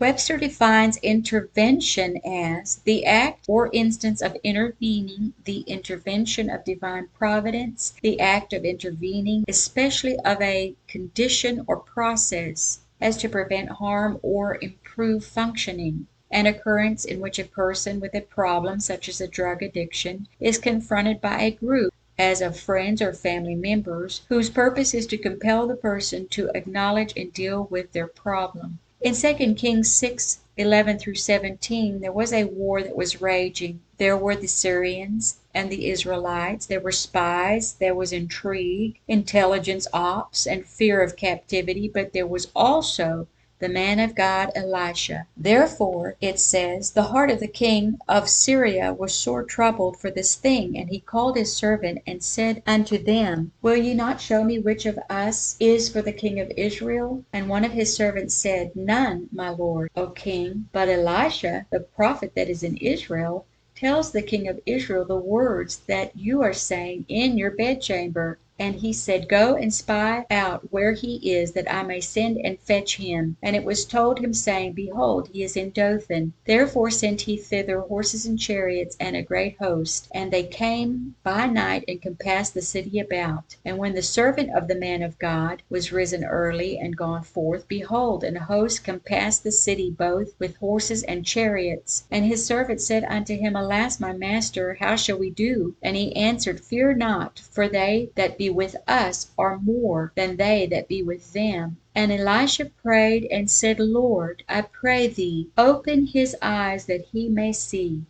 Webster 0.02 0.38
defines 0.38 0.96
intervention 1.04 2.22
as 2.26 2.78
"the 2.86 3.06
act 3.06 3.44
or 3.50 3.70
instance 3.74 4.22
of 4.22 4.38
intervening, 4.46 5.34
the 5.44 5.60
intervention 5.68 6.50
of 6.50 6.64
divine 6.64 7.10
providence, 7.18 7.92
the 8.02 8.18
act 8.18 8.54
of 8.54 8.64
intervening, 8.64 9.44
especially 9.50 10.18
of 10.20 10.42
a 10.42 10.74
condition 10.88 11.66
or 11.68 11.76
process, 11.76 12.80
as 13.02 13.18
to 13.18 13.28
prevent 13.28 13.68
harm 13.72 14.18
or 14.22 14.58
improve 14.62 15.26
functioning; 15.26 16.08
an 16.32 16.46
occurrence 16.46 17.04
in 17.04 17.20
which 17.20 17.38
a 17.38 17.44
person 17.44 18.00
with 18.00 18.16
a 18.16 18.22
problem 18.22 18.80
such 18.80 19.10
as 19.10 19.20
a 19.20 19.28
drug 19.28 19.62
addiction 19.62 20.30
is 20.40 20.58
confronted 20.58 21.20
by 21.20 21.42
a 21.42 21.52
group, 21.52 21.94
as 22.18 22.40
of 22.40 22.58
friends 22.58 23.02
or 23.02 23.12
family 23.12 23.54
members, 23.54 24.22
whose 24.30 24.50
purpose 24.50 24.94
is 24.94 25.06
to 25.06 25.18
compel 25.18 25.68
the 25.68 25.76
person 25.76 26.26
to 26.30 26.50
acknowledge 26.56 27.12
and 27.18 27.34
deal 27.34 27.68
with 27.70 27.92
their 27.92 28.08
problem." 28.08 28.80
In 29.02 29.16
2 29.16 29.56
Kings 29.56 29.90
6, 29.94 30.40
11 30.58 31.00
through 31.00 31.16
17, 31.16 32.02
there 32.02 32.12
was 32.12 32.34
a 32.34 32.44
war 32.44 32.84
that 32.84 32.98
was 32.98 33.22
raging. 33.22 33.80
There 33.98 34.18
were 34.18 34.36
the 34.36 34.48
Syrians 34.48 35.38
and 35.54 35.70
the 35.70 35.90
Israelites, 35.90 36.66
there 36.66 36.82
were 36.82 36.92
spies, 36.92 37.76
there 37.76 37.96
was 37.96 38.12
intrigue, 38.12 39.00
intelligence 39.08 39.88
ops, 39.94 40.46
and 40.46 40.66
fear 40.66 41.02
of 41.02 41.16
captivity, 41.16 41.88
but 41.88 42.12
there 42.12 42.28
was 42.28 42.52
also 42.54 43.28
the 43.60 43.70
man 43.70 44.00
of 44.00 44.16
God 44.16 44.52
Elisha. 44.56 45.28
Therefore, 45.36 46.16
it 46.22 46.40
says, 46.40 46.92
the 46.92 47.04
heart 47.12 47.30
of 47.30 47.40
the 47.40 47.48
king 47.48 48.00
of 48.08 48.30
Syria 48.30 48.94
was 48.94 49.14
sore 49.14 49.44
troubled 49.44 50.00
for 50.00 50.10
this 50.10 50.36
thing, 50.36 50.78
and 50.78 50.90
he 50.90 51.02
called 51.02 51.36
his 51.36 51.54
servant 51.54 52.02
and 52.08 52.24
said 52.24 52.64
unto 52.66 52.98
them, 52.98 53.52
Will 53.62 53.76
ye 53.76 53.94
not 53.94 54.22
show 54.22 54.44
me 54.44 54.60
which 54.60 54.86
of 54.86 54.98
us 55.10 55.58
is 55.60 55.90
for 55.90 56.02
the 56.02 56.14
king 56.14 56.40
of 56.40 56.52
Israel? 56.56 57.26
And 57.34 57.50
one 57.50 57.66
of 57.66 57.74
his 57.74 57.94
servants 57.94 58.34
said, 58.34 58.76
None, 58.76 59.28
my 59.32 59.50
lord, 59.50 59.92
O 59.96 60.08
king, 60.08 60.70
but 60.72 60.88
Elisha, 60.88 61.66
the 61.70 61.82
prophet 61.82 62.34
that 62.36 62.50
is 62.50 62.64
in 62.64 62.78
Israel, 62.78 63.46
tells 63.76 64.12
the 64.12 64.22
king 64.22 64.48
of 64.48 64.60
Israel 64.66 65.06
the 65.06 65.16
words 65.16 65.78
that 65.88 66.16
you 66.18 66.42
are 66.42 66.54
saying 66.54 67.06
in 67.08 67.38
your 67.38 67.52
bedchamber. 67.52 68.38
And 68.60 68.76
he 68.76 68.92
said, 68.92 69.30
Go 69.30 69.56
and 69.56 69.74
spy 69.74 70.26
out 70.30 70.72
where 70.72 70.92
he 70.92 71.32
is, 71.32 71.54
that 71.54 71.74
I 71.74 71.82
may 71.84 72.02
send 72.02 72.38
and 72.44 72.60
fetch 72.60 72.98
him. 72.98 73.38
And 73.42 73.56
it 73.56 73.64
was 73.64 73.86
told 73.86 74.20
him, 74.20 74.34
saying, 74.34 74.74
Behold, 74.74 75.30
he 75.32 75.44
is 75.44 75.56
in 75.56 75.70
Dothan. 75.72 76.34
Therefore 76.46 76.92
sent 76.92 77.22
he 77.22 77.38
thither 77.38 77.80
horses 77.80 78.26
and 78.26 78.38
chariots 78.38 78.98
and 79.00 79.16
a 79.16 79.22
great 79.22 79.58
host. 79.60 80.10
And 80.12 80.30
they 80.30 80.44
came 80.44 81.16
by 81.24 81.46
night 81.48 81.86
and 81.88 82.02
compassed 82.02 82.54
the 82.54 82.62
city 82.62 83.00
about. 83.00 83.56
And 83.64 83.78
when 83.78 83.96
the 83.96 84.02
servant 84.02 84.50
of 84.54 84.68
the 84.68 84.76
man 84.76 85.04
of 85.04 85.18
God 85.20 85.64
was 85.70 85.94
risen 85.94 86.26
early 86.26 86.78
and 86.78 86.98
gone 86.98 87.24
forth, 87.24 87.68
behold, 87.68 88.26
an 88.26 88.36
host 88.36 88.84
compassed 88.84 89.44
the 89.44 89.52
city 89.54 89.90
both 89.90 90.34
with 90.38 90.58
horses 90.58 91.04
and 91.04 91.26
chariots. 91.26 92.04
And 92.12 92.26
his 92.26 92.46
servant 92.46 92.82
said 92.82 93.06
unto 93.06 93.38
him, 93.38 93.56
Alas, 93.56 94.02
my 94.02 94.12
master, 94.12 94.76
how 94.82 94.98
shall 94.98 95.18
we 95.18 95.30
do? 95.30 95.76
And 95.82 95.96
he 95.96 96.14
answered, 96.16 96.60
Fear 96.60 96.96
not, 96.96 97.40
for 97.40 97.70
they 97.70 98.10
that 98.16 98.38
be 98.38 98.49
with 98.50 98.76
us 98.88 99.32
are 99.38 99.60
more 99.60 100.12
than 100.16 100.38
they 100.38 100.66
that 100.68 100.88
be 100.88 101.04
with 101.04 101.34
them. 101.34 101.78
And 101.94 102.12
Elisha 102.12 102.66
prayed 102.66 103.26
and 103.26 103.50
said, 103.50 103.80
Lord, 103.80 104.44
I 104.50 104.62
pray 104.62 105.08
thee, 105.08 105.50
open 105.58 106.08
his 106.08 106.36
eyes 106.42 106.86
that 106.86 107.06
he 107.12 107.30
may 107.30 107.54
see. 107.54 108.04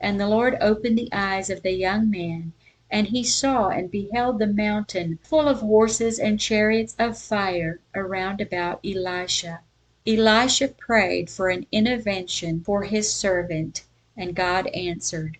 And 0.00 0.20
the 0.20 0.28
Lord 0.28 0.56
opened 0.60 0.98
the 0.98 1.12
eyes 1.12 1.50
of 1.50 1.62
the 1.62 1.72
young 1.72 2.10
man, 2.10 2.52
and 2.90 3.08
he 3.08 3.22
saw 3.22 3.68
and 3.68 3.90
beheld 3.90 4.38
the 4.38 4.46
mountain 4.46 5.18
full 5.22 5.48
of 5.48 5.60
horses 5.60 6.18
and 6.18 6.40
chariots 6.40 6.96
of 6.98 7.18
fire 7.18 7.80
around 7.94 8.40
about 8.40 8.80
Elisha. 8.84 9.60
Elisha 10.06 10.68
prayed 10.68 11.28
for 11.28 11.50
an 11.50 11.66
intervention 11.70 12.60
for 12.60 12.84
his 12.84 13.12
servant, 13.12 13.84
and 14.16 14.34
God 14.34 14.66
answered. 14.68 15.38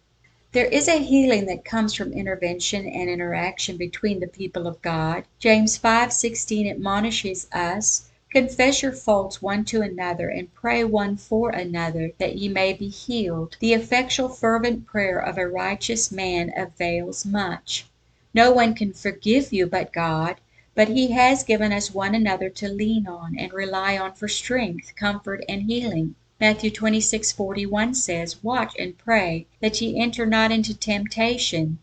There 0.53 0.65
is 0.65 0.89
a 0.89 0.97
healing 0.97 1.45
that 1.45 1.67
comes 1.67 1.93
from 1.93 2.11
intervention 2.15 2.87
and 2.87 3.11
interaction 3.11 3.77
between 3.77 4.21
the 4.21 4.27
people 4.27 4.67
of 4.67 4.81
God. 4.81 5.25
James 5.39 5.77
5:16 5.77 6.67
admonishes 6.67 7.49
us, 7.53 8.09
"Confess 8.31 8.81
your 8.81 8.93
faults 8.93 9.43
one 9.43 9.67
to 9.67 9.83
another, 9.83 10.31
and 10.31 10.55
pray 10.55 10.85
one 10.85 11.19
for 11.19 11.51
another, 11.51 12.13
that 12.17 12.37
ye 12.37 12.49
may 12.49 12.73
be 12.73 12.89
healed. 12.89 13.59
The 13.61 13.75
effectual 13.75 14.31
fervent 14.31 14.87
prayer 14.87 15.19
of 15.19 15.37
a 15.37 15.47
righteous 15.47 16.11
man 16.11 16.51
avails 16.57 17.27
much." 17.27 17.85
No 18.33 18.51
one 18.51 18.75
can 18.75 18.95
forgive 18.95 19.53
you 19.53 19.67
but 19.67 19.93
God, 19.93 20.37
but 20.75 20.89
he 20.89 21.09
has 21.09 21.45
given 21.45 21.75
us 21.75 21.93
one 21.93 22.15
another 22.15 22.49
to 22.49 22.69
lean 22.69 23.07
on 23.07 23.37
and 23.37 23.53
rely 23.53 23.99
on 23.99 24.15
for 24.15 24.29
strength, 24.29 24.97
comfort, 24.97 25.45
and 25.47 25.65
healing. 25.65 26.15
Matthew 26.41 26.71
26:41 26.71 27.97
says, 27.97 28.45
"Watch 28.45 28.73
and 28.79 28.97
pray, 28.97 29.49
that 29.59 29.81
ye 29.81 29.99
enter 29.99 30.25
not 30.25 30.53
into 30.53 30.73
temptation. 30.73 31.81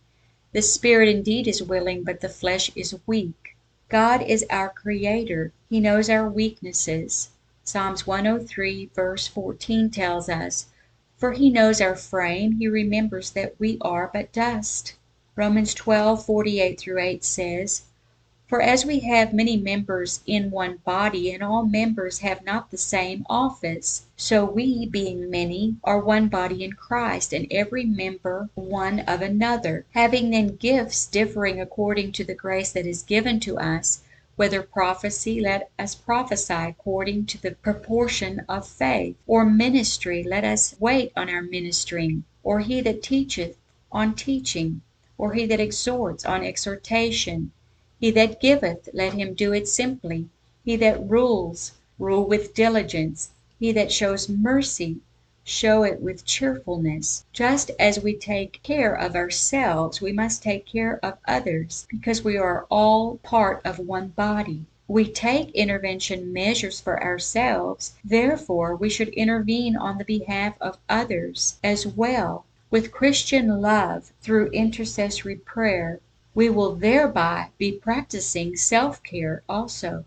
The 0.53 0.61
spirit 0.61 1.09
indeed 1.09 1.45
is 1.45 1.61
willing, 1.61 2.03
but 2.03 2.21
the 2.21 2.29
flesh 2.29 2.71
is 2.73 2.97
weak." 3.05 3.57
God 3.89 4.21
is 4.21 4.45
our 4.49 4.69
creator. 4.69 5.51
He 5.69 5.81
knows 5.81 6.09
our 6.09 6.29
weaknesses. 6.29 7.31
Psalms 7.65 8.07
103 8.07 8.91
verse 8.95 9.27
14 9.27 9.89
tells 9.89 10.29
us, 10.29 10.67
"For 11.17 11.33
he 11.33 11.49
knows 11.49 11.81
our 11.81 11.97
frame, 11.97 12.53
he 12.53 12.69
remembers 12.69 13.31
that 13.31 13.59
we 13.59 13.77
are 13.81 14.09
but 14.13 14.31
dust." 14.31 14.93
Romans 15.35 15.73
12:48 15.75 16.79
through 16.79 16.99
8 17.01 17.25
says, 17.25 17.81
for 18.47 18.61
as 18.61 18.85
we 18.85 18.99
have 18.99 19.33
many 19.33 19.57
members 19.57 20.19
in 20.27 20.51
one 20.51 20.77
body, 20.85 21.31
and 21.33 21.41
all 21.41 21.65
members 21.65 22.19
have 22.19 22.45
not 22.45 22.69
the 22.69 22.77
same 22.77 23.25
office, 23.27 24.05
so 24.15 24.45
we, 24.45 24.85
being 24.85 25.31
many, 25.31 25.75
are 25.83 25.99
one 25.99 26.27
body 26.27 26.63
in 26.63 26.71
Christ, 26.71 27.33
and 27.33 27.47
every 27.49 27.85
member 27.85 28.47
one 28.53 28.99
of 28.99 29.23
another. 29.23 29.83
Having 29.95 30.29
then 30.29 30.57
gifts 30.57 31.07
differing 31.07 31.59
according 31.59 32.11
to 32.11 32.23
the 32.23 32.35
grace 32.35 32.71
that 32.73 32.85
is 32.85 33.01
given 33.01 33.39
to 33.39 33.57
us, 33.57 34.03
whether 34.35 34.61
prophecy, 34.61 35.39
let 35.41 35.71
us 35.79 35.95
prophesy 35.95 36.53
according 36.53 37.25
to 37.25 37.41
the 37.41 37.49
proportion 37.49 38.43
of 38.47 38.67
faith; 38.67 39.15
or 39.25 39.43
ministry, 39.43 40.23
let 40.23 40.43
us 40.43 40.75
wait 40.79 41.11
on 41.15 41.31
our 41.31 41.41
ministering; 41.41 42.23
or 42.43 42.59
he 42.59 42.79
that 42.79 43.01
teacheth, 43.01 43.57
on 43.91 44.13
teaching; 44.13 44.81
or 45.17 45.33
he 45.33 45.47
that 45.47 45.59
exhorts, 45.59 46.23
on 46.23 46.43
exhortation. 46.43 47.51
He 48.05 48.11
that 48.11 48.39
giveth, 48.39 48.87
let 48.93 49.13
him 49.13 49.33
do 49.33 49.51
it 49.51 49.67
simply; 49.67 50.29
he 50.63 50.75
that 50.75 51.09
rules, 51.09 51.71
rule 51.97 52.23
with 52.23 52.53
diligence; 52.53 53.31
he 53.59 53.71
that 53.71 53.91
shows 53.91 54.29
mercy, 54.29 54.97
show 55.43 55.81
it 55.81 55.99
with 56.01 56.23
cheerfulness. 56.23 57.25
Just 57.33 57.71
as 57.79 57.99
we 57.99 58.15
take 58.15 58.61
care 58.61 58.93
of 58.93 59.15
ourselves, 59.15 60.01
we 60.01 60.11
must 60.11 60.43
take 60.43 60.67
care 60.67 60.99
of 61.01 61.17
others, 61.27 61.87
because 61.89 62.23
we 62.23 62.37
are 62.37 62.67
all 62.69 63.17
part 63.23 63.59
of 63.65 63.79
one 63.79 64.09
body. 64.09 64.65
We 64.87 65.05
take 65.11 65.49
intervention 65.55 66.31
measures 66.31 66.79
for 66.79 67.01
ourselves, 67.03 67.95
therefore 68.03 68.75
we 68.75 68.87
should 68.87 69.09
intervene 69.09 69.75
on 69.75 69.97
the 69.97 70.05
behalf 70.05 70.57
of 70.61 70.77
others 70.87 71.57
as 71.63 71.87
well, 71.87 72.45
with 72.69 72.91
Christian 72.91 73.59
love, 73.61 74.13
through 74.21 74.51
intercessory 74.51 75.37
prayer 75.37 76.01
we 76.35 76.49
will 76.49 76.75
thereby 76.75 77.47
be 77.57 77.71
practicing 77.71 78.57
self 78.57 79.01
care 79.03 79.41
also. 79.47 80.03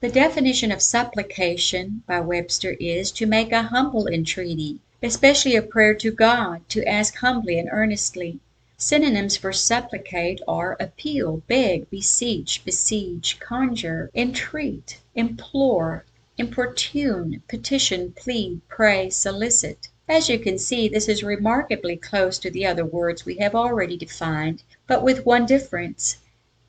The 0.00 0.08
definition 0.08 0.72
of 0.72 0.82
supplication 0.82 2.02
by 2.08 2.18
Webster 2.18 2.72
is 2.80 3.12
"to 3.12 3.24
make 3.24 3.52
a 3.52 3.62
humble 3.62 4.08
entreaty, 4.08 4.80
especially 5.00 5.54
a 5.54 5.62
prayer 5.62 5.94
to 5.94 6.10
God, 6.10 6.68
to 6.70 6.84
ask 6.88 7.14
humbly 7.18 7.56
and 7.56 7.68
earnestly." 7.70 8.40
Synonyms 8.76 9.36
for 9.36 9.52
supplicate 9.52 10.40
are 10.48 10.76
appeal, 10.80 11.44
beg, 11.46 11.88
beseech, 11.88 12.64
besiege, 12.64 13.38
conjure, 13.38 14.10
entreat, 14.12 14.98
implore, 15.14 16.04
importune, 16.36 17.44
petition, 17.46 18.12
plead, 18.16 18.60
pray, 18.66 19.08
solicit. 19.08 19.86
As 20.08 20.28
you 20.28 20.40
can 20.40 20.58
see, 20.58 20.88
this 20.88 21.08
is 21.08 21.22
remarkably 21.22 21.96
close 21.96 22.40
to 22.40 22.50
the 22.50 22.66
other 22.66 22.84
words 22.84 23.24
we 23.24 23.36
have 23.36 23.54
already 23.54 23.96
defined 23.96 24.64
but 24.90 25.04
with 25.04 25.24
one 25.24 25.46
difference. 25.46 26.16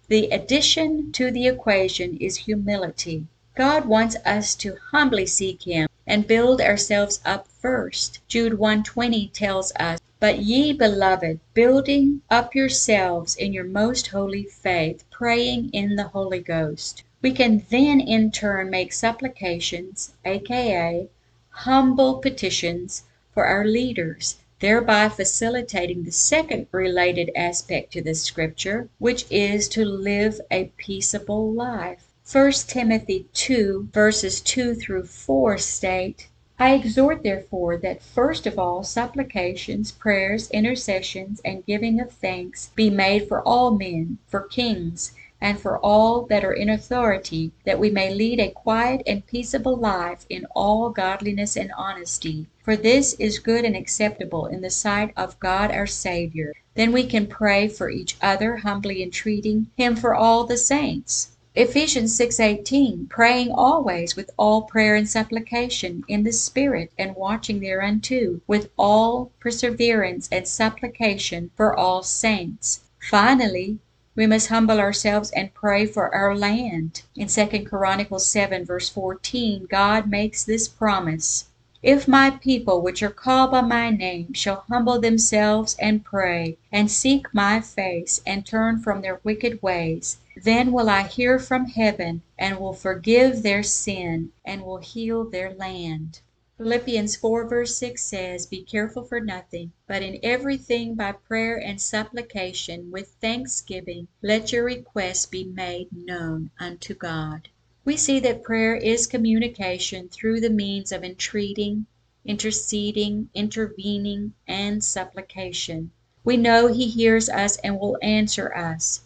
The 0.07 0.29
addition 0.29 1.11
to 1.13 1.31
the 1.31 1.47
equation 1.47 2.17
is 2.17 2.45
humility. 2.45 3.25
God 3.55 3.87
wants 3.87 4.15
us 4.23 4.53
to 4.57 4.77
humbly 4.91 5.25
seek 5.25 5.63
him 5.63 5.89
and 6.05 6.27
build 6.27 6.61
ourselves 6.61 7.19
up 7.25 7.47
first. 7.47 8.19
Jude 8.27 8.59
1:20 8.59 9.31
tells 9.33 9.71
us, 9.79 9.99
"But 10.19 10.37
ye, 10.37 10.71
beloved, 10.71 11.39
building 11.55 12.21
up 12.29 12.53
yourselves 12.53 13.35
in 13.35 13.53
your 13.53 13.63
most 13.63 14.09
holy 14.09 14.43
faith, 14.43 15.03
praying 15.09 15.71
in 15.73 15.95
the 15.95 16.09
Holy 16.09 16.41
Ghost." 16.41 17.01
We 17.23 17.31
can 17.31 17.65
then 17.71 17.99
in 17.99 18.29
turn 18.29 18.69
make 18.69 18.93
supplications, 18.93 20.13
aka 20.25 21.09
humble 21.49 22.19
petitions, 22.19 23.01
for 23.33 23.45
our 23.45 23.65
leaders 23.65 24.35
thereby 24.61 25.09
facilitating 25.09 26.03
the 26.03 26.11
second 26.11 26.67
related 26.71 27.29
aspect 27.35 27.91
to 27.91 28.01
this 28.01 28.23
scripture, 28.23 28.87
which 28.99 29.25
is 29.29 29.67
to 29.67 29.83
live 29.83 30.39
a 30.49 30.71
peaceable 30.77 31.51
life. 31.51 32.07
1 32.31 32.51
Timothy 32.67 33.27
2 33.33 33.89
verses 33.91 34.39
2 34.39 34.75
through 34.75 35.03
4 35.03 35.57
state, 35.57 36.27
I 36.59 36.75
exhort 36.75 37.23
therefore 37.23 37.75
that 37.77 38.03
first 38.03 38.45
of 38.45 38.59
all 38.59 38.83
supplications, 38.83 39.91
prayers, 39.91 40.49
intercessions, 40.51 41.41
and 41.43 41.65
giving 41.65 41.99
of 41.99 42.11
thanks 42.11 42.69
be 42.75 42.91
made 42.91 43.27
for 43.27 43.41
all 43.41 43.71
men, 43.71 44.19
for 44.27 44.41
kings, 44.41 45.13
and 45.41 45.59
for 45.59 45.79
all 45.79 46.21
that 46.27 46.45
are 46.45 46.53
in 46.53 46.69
authority, 46.69 47.51
that 47.65 47.79
we 47.79 47.89
may 47.89 48.13
lead 48.13 48.39
a 48.39 48.51
quiet 48.51 49.01
and 49.07 49.25
peaceable 49.25 49.75
life 49.75 50.25
in 50.29 50.45
all 50.55 50.91
godliness 50.91 51.57
and 51.57 51.71
honesty. 51.75 52.45
For 52.63 52.75
this 52.75 53.15
is 53.15 53.39
good 53.39 53.65
and 53.65 53.75
acceptable 53.75 54.45
in 54.45 54.61
the 54.61 54.69
sight 54.69 55.11
of 55.17 55.39
God 55.39 55.71
our 55.71 55.87
Savior. 55.87 56.53
Then 56.75 56.91
we 56.91 57.07
can 57.07 57.25
pray 57.25 57.67
for 57.67 57.89
each 57.89 58.15
other, 58.21 58.57
humbly 58.57 59.01
entreating 59.01 59.67
Him 59.75 59.95
for 59.95 60.13
all 60.13 60.45
the 60.45 60.57
saints. 60.57 61.31
Ephesians 61.53 62.15
6:18 62.17 63.09
Praying 63.09 63.51
always 63.51 64.15
with 64.15 64.29
all 64.37 64.61
prayer 64.61 64.95
and 64.95 65.09
supplication 65.09 66.03
in 66.07 66.23
the 66.23 66.31
Spirit 66.31 66.91
and 66.97 67.15
watching 67.15 67.59
thereunto 67.59 68.39
with 68.47 68.69
all 68.77 69.31
perseverance 69.39 70.29
and 70.31 70.47
supplication 70.47 71.51
for 71.57 71.75
all 71.75 72.03
saints. 72.03 72.81
Finally, 72.99 73.79
We 74.13 74.27
must 74.27 74.47
humble 74.47 74.79
ourselves 74.79 75.31
and 75.31 75.53
pray 75.53 75.85
for 75.85 76.13
our 76.13 76.35
land. 76.35 77.03
In 77.15 77.29
2 77.29 77.63
Chronicles 77.63 78.27
7 78.27 78.65
verse 78.65 78.89
14, 78.89 79.67
God 79.69 80.09
makes 80.09 80.43
this 80.43 80.67
promise. 80.67 81.45
If 81.81 82.09
my 82.09 82.29
people 82.29 82.81
which 82.81 83.01
are 83.01 83.09
called 83.09 83.51
by 83.51 83.61
my 83.61 83.89
name 83.89 84.33
shall 84.33 84.65
humble 84.67 84.99
themselves 84.99 85.77
and 85.79 86.03
pray, 86.03 86.57
and 86.73 86.91
seek 86.91 87.33
my 87.33 87.61
face, 87.61 88.21
and 88.27 88.45
turn 88.45 88.79
from 88.79 89.01
their 89.01 89.21
wicked 89.23 89.63
ways, 89.63 90.17
then 90.35 90.73
will 90.73 90.89
I 90.89 91.03
hear 91.03 91.39
from 91.39 91.67
heaven, 91.67 92.21
and 92.37 92.59
will 92.59 92.73
forgive 92.73 93.43
their 93.43 93.63
sin, 93.63 94.31
and 94.43 94.63
will 94.63 94.77
heal 94.77 95.23
their 95.23 95.53
land. 95.53 96.19
Philippians 96.63 97.15
4 97.15 97.47
verse 97.47 97.75
6 97.77 98.03
says, 98.03 98.45
Be 98.45 98.61
careful 98.61 99.03
for 99.03 99.19
nothing, 99.19 99.71
but 99.87 100.03
in 100.03 100.19
everything 100.21 100.93
by 100.93 101.11
prayer 101.11 101.59
and 101.59 101.81
supplication 101.81 102.91
with 102.91 103.15
thanksgiving 103.19 104.07
let 104.21 104.51
your 104.51 104.63
requests 104.63 105.25
be 105.25 105.43
made 105.43 105.87
known 105.91 106.51
unto 106.59 106.93
God. 106.93 107.49
We 107.83 107.97
see 107.97 108.19
that 108.19 108.43
prayer 108.43 108.75
is 108.75 109.07
communication 109.07 110.07
through 110.09 110.39
the 110.39 110.51
means 110.51 110.91
of 110.91 111.03
entreating, 111.03 111.87
interceding, 112.25 113.31
intervening, 113.33 114.35
and 114.47 114.83
supplication. 114.83 115.89
We 116.23 116.37
know 116.37 116.67
He 116.67 116.89
hears 116.89 117.27
us 117.27 117.57
and 117.63 117.79
will 117.79 117.97
answer 118.03 118.55
us. 118.55 119.01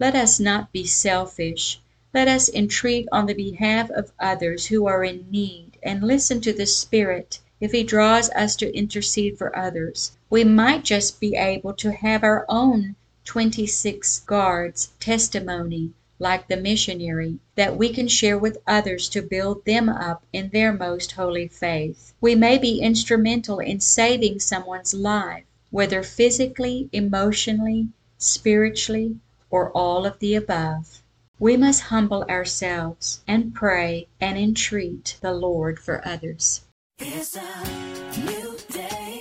Let 0.00 0.16
us 0.16 0.40
not 0.40 0.72
be 0.72 0.84
selfish. 0.84 1.80
Let 2.12 2.26
us 2.26 2.48
entreat 2.48 3.06
on 3.12 3.26
the 3.26 3.34
behalf 3.34 3.90
of 3.90 4.10
others 4.18 4.66
who 4.66 4.86
are 4.86 5.04
in 5.04 5.30
need, 5.30 5.65
and 5.86 6.02
listen 6.02 6.40
to 6.40 6.52
the 6.52 6.66
Spirit 6.66 7.38
if 7.60 7.72
He 7.72 7.84
draws 7.84 8.28
us 8.30 8.56
to 8.56 8.76
intercede 8.76 9.38
for 9.38 9.56
others. 9.56 10.12
We 10.28 10.44
might 10.44 10.84
just 10.84 11.20
be 11.20 11.36
able 11.36 11.72
to 11.74 11.92
have 11.92 12.24
our 12.24 12.44
own 12.48 12.96
twenty 13.24 13.66
six 13.66 14.20
guards 14.20 14.90
testimony 15.00 15.92
like 16.18 16.48
the 16.48 16.56
missionary, 16.56 17.38
that 17.56 17.76
we 17.76 17.90
can 17.92 18.08
share 18.08 18.38
with 18.38 18.56
others 18.66 19.08
to 19.10 19.20
build 19.20 19.64
them 19.66 19.88
up 19.88 20.24
in 20.32 20.48
their 20.48 20.72
most 20.72 21.12
holy 21.12 21.46
faith. 21.46 22.14
We 22.20 22.34
may 22.34 22.56
be 22.56 22.80
instrumental 22.80 23.58
in 23.58 23.80
saving 23.80 24.40
someone's 24.40 24.94
life, 24.94 25.44
whether 25.70 26.02
physically, 26.02 26.88
emotionally, 26.92 27.88
spiritually, 28.16 29.16
or 29.50 29.70
all 29.72 30.06
of 30.06 30.18
the 30.18 30.34
above. 30.34 31.02
We 31.38 31.58
must 31.58 31.82
humble 31.82 32.24
ourselves 32.30 33.20
and 33.28 33.54
pray 33.54 34.08
and 34.18 34.38
entreat 34.38 35.18
the 35.20 35.32
Lord 35.32 35.78
for 35.78 36.00
others. 36.08 36.62
It's 36.98 37.36
a 37.36 38.20
new 38.24 38.56
day. 38.72 39.20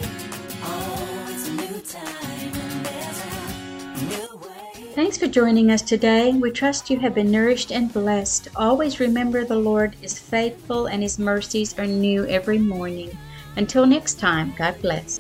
Oh, 0.64 1.28
it's 1.30 1.50
a 1.50 1.54
new 1.54 1.82
time. 1.82 2.54
And 2.56 2.88
a 3.92 4.06
new 4.06 4.38
way. 4.38 4.94
Thanks 4.94 5.18
for 5.18 5.28
joining 5.28 5.72
us 5.72 5.82
today. 5.82 6.32
We 6.32 6.52
trust 6.52 6.90
you 6.90 6.98
have 7.00 7.16
been 7.16 7.30
nourished 7.30 7.74
and 7.74 7.92
blessed. 7.92 8.48
Always 8.56 9.02
remember 9.02 9.44
the 9.44 9.58
Lord 9.58 9.98
is 10.02 10.18
faithful 10.18 10.86
and 10.86 11.04
his 11.04 11.20
mercies 11.20 11.78
are 11.78 11.86
new 11.86 12.26
every 12.28 12.60
morning. 12.60 13.18
Until 13.58 13.86
next 13.86 14.20
time, 14.20 14.54
God 14.58 14.82
bless. 14.82 15.20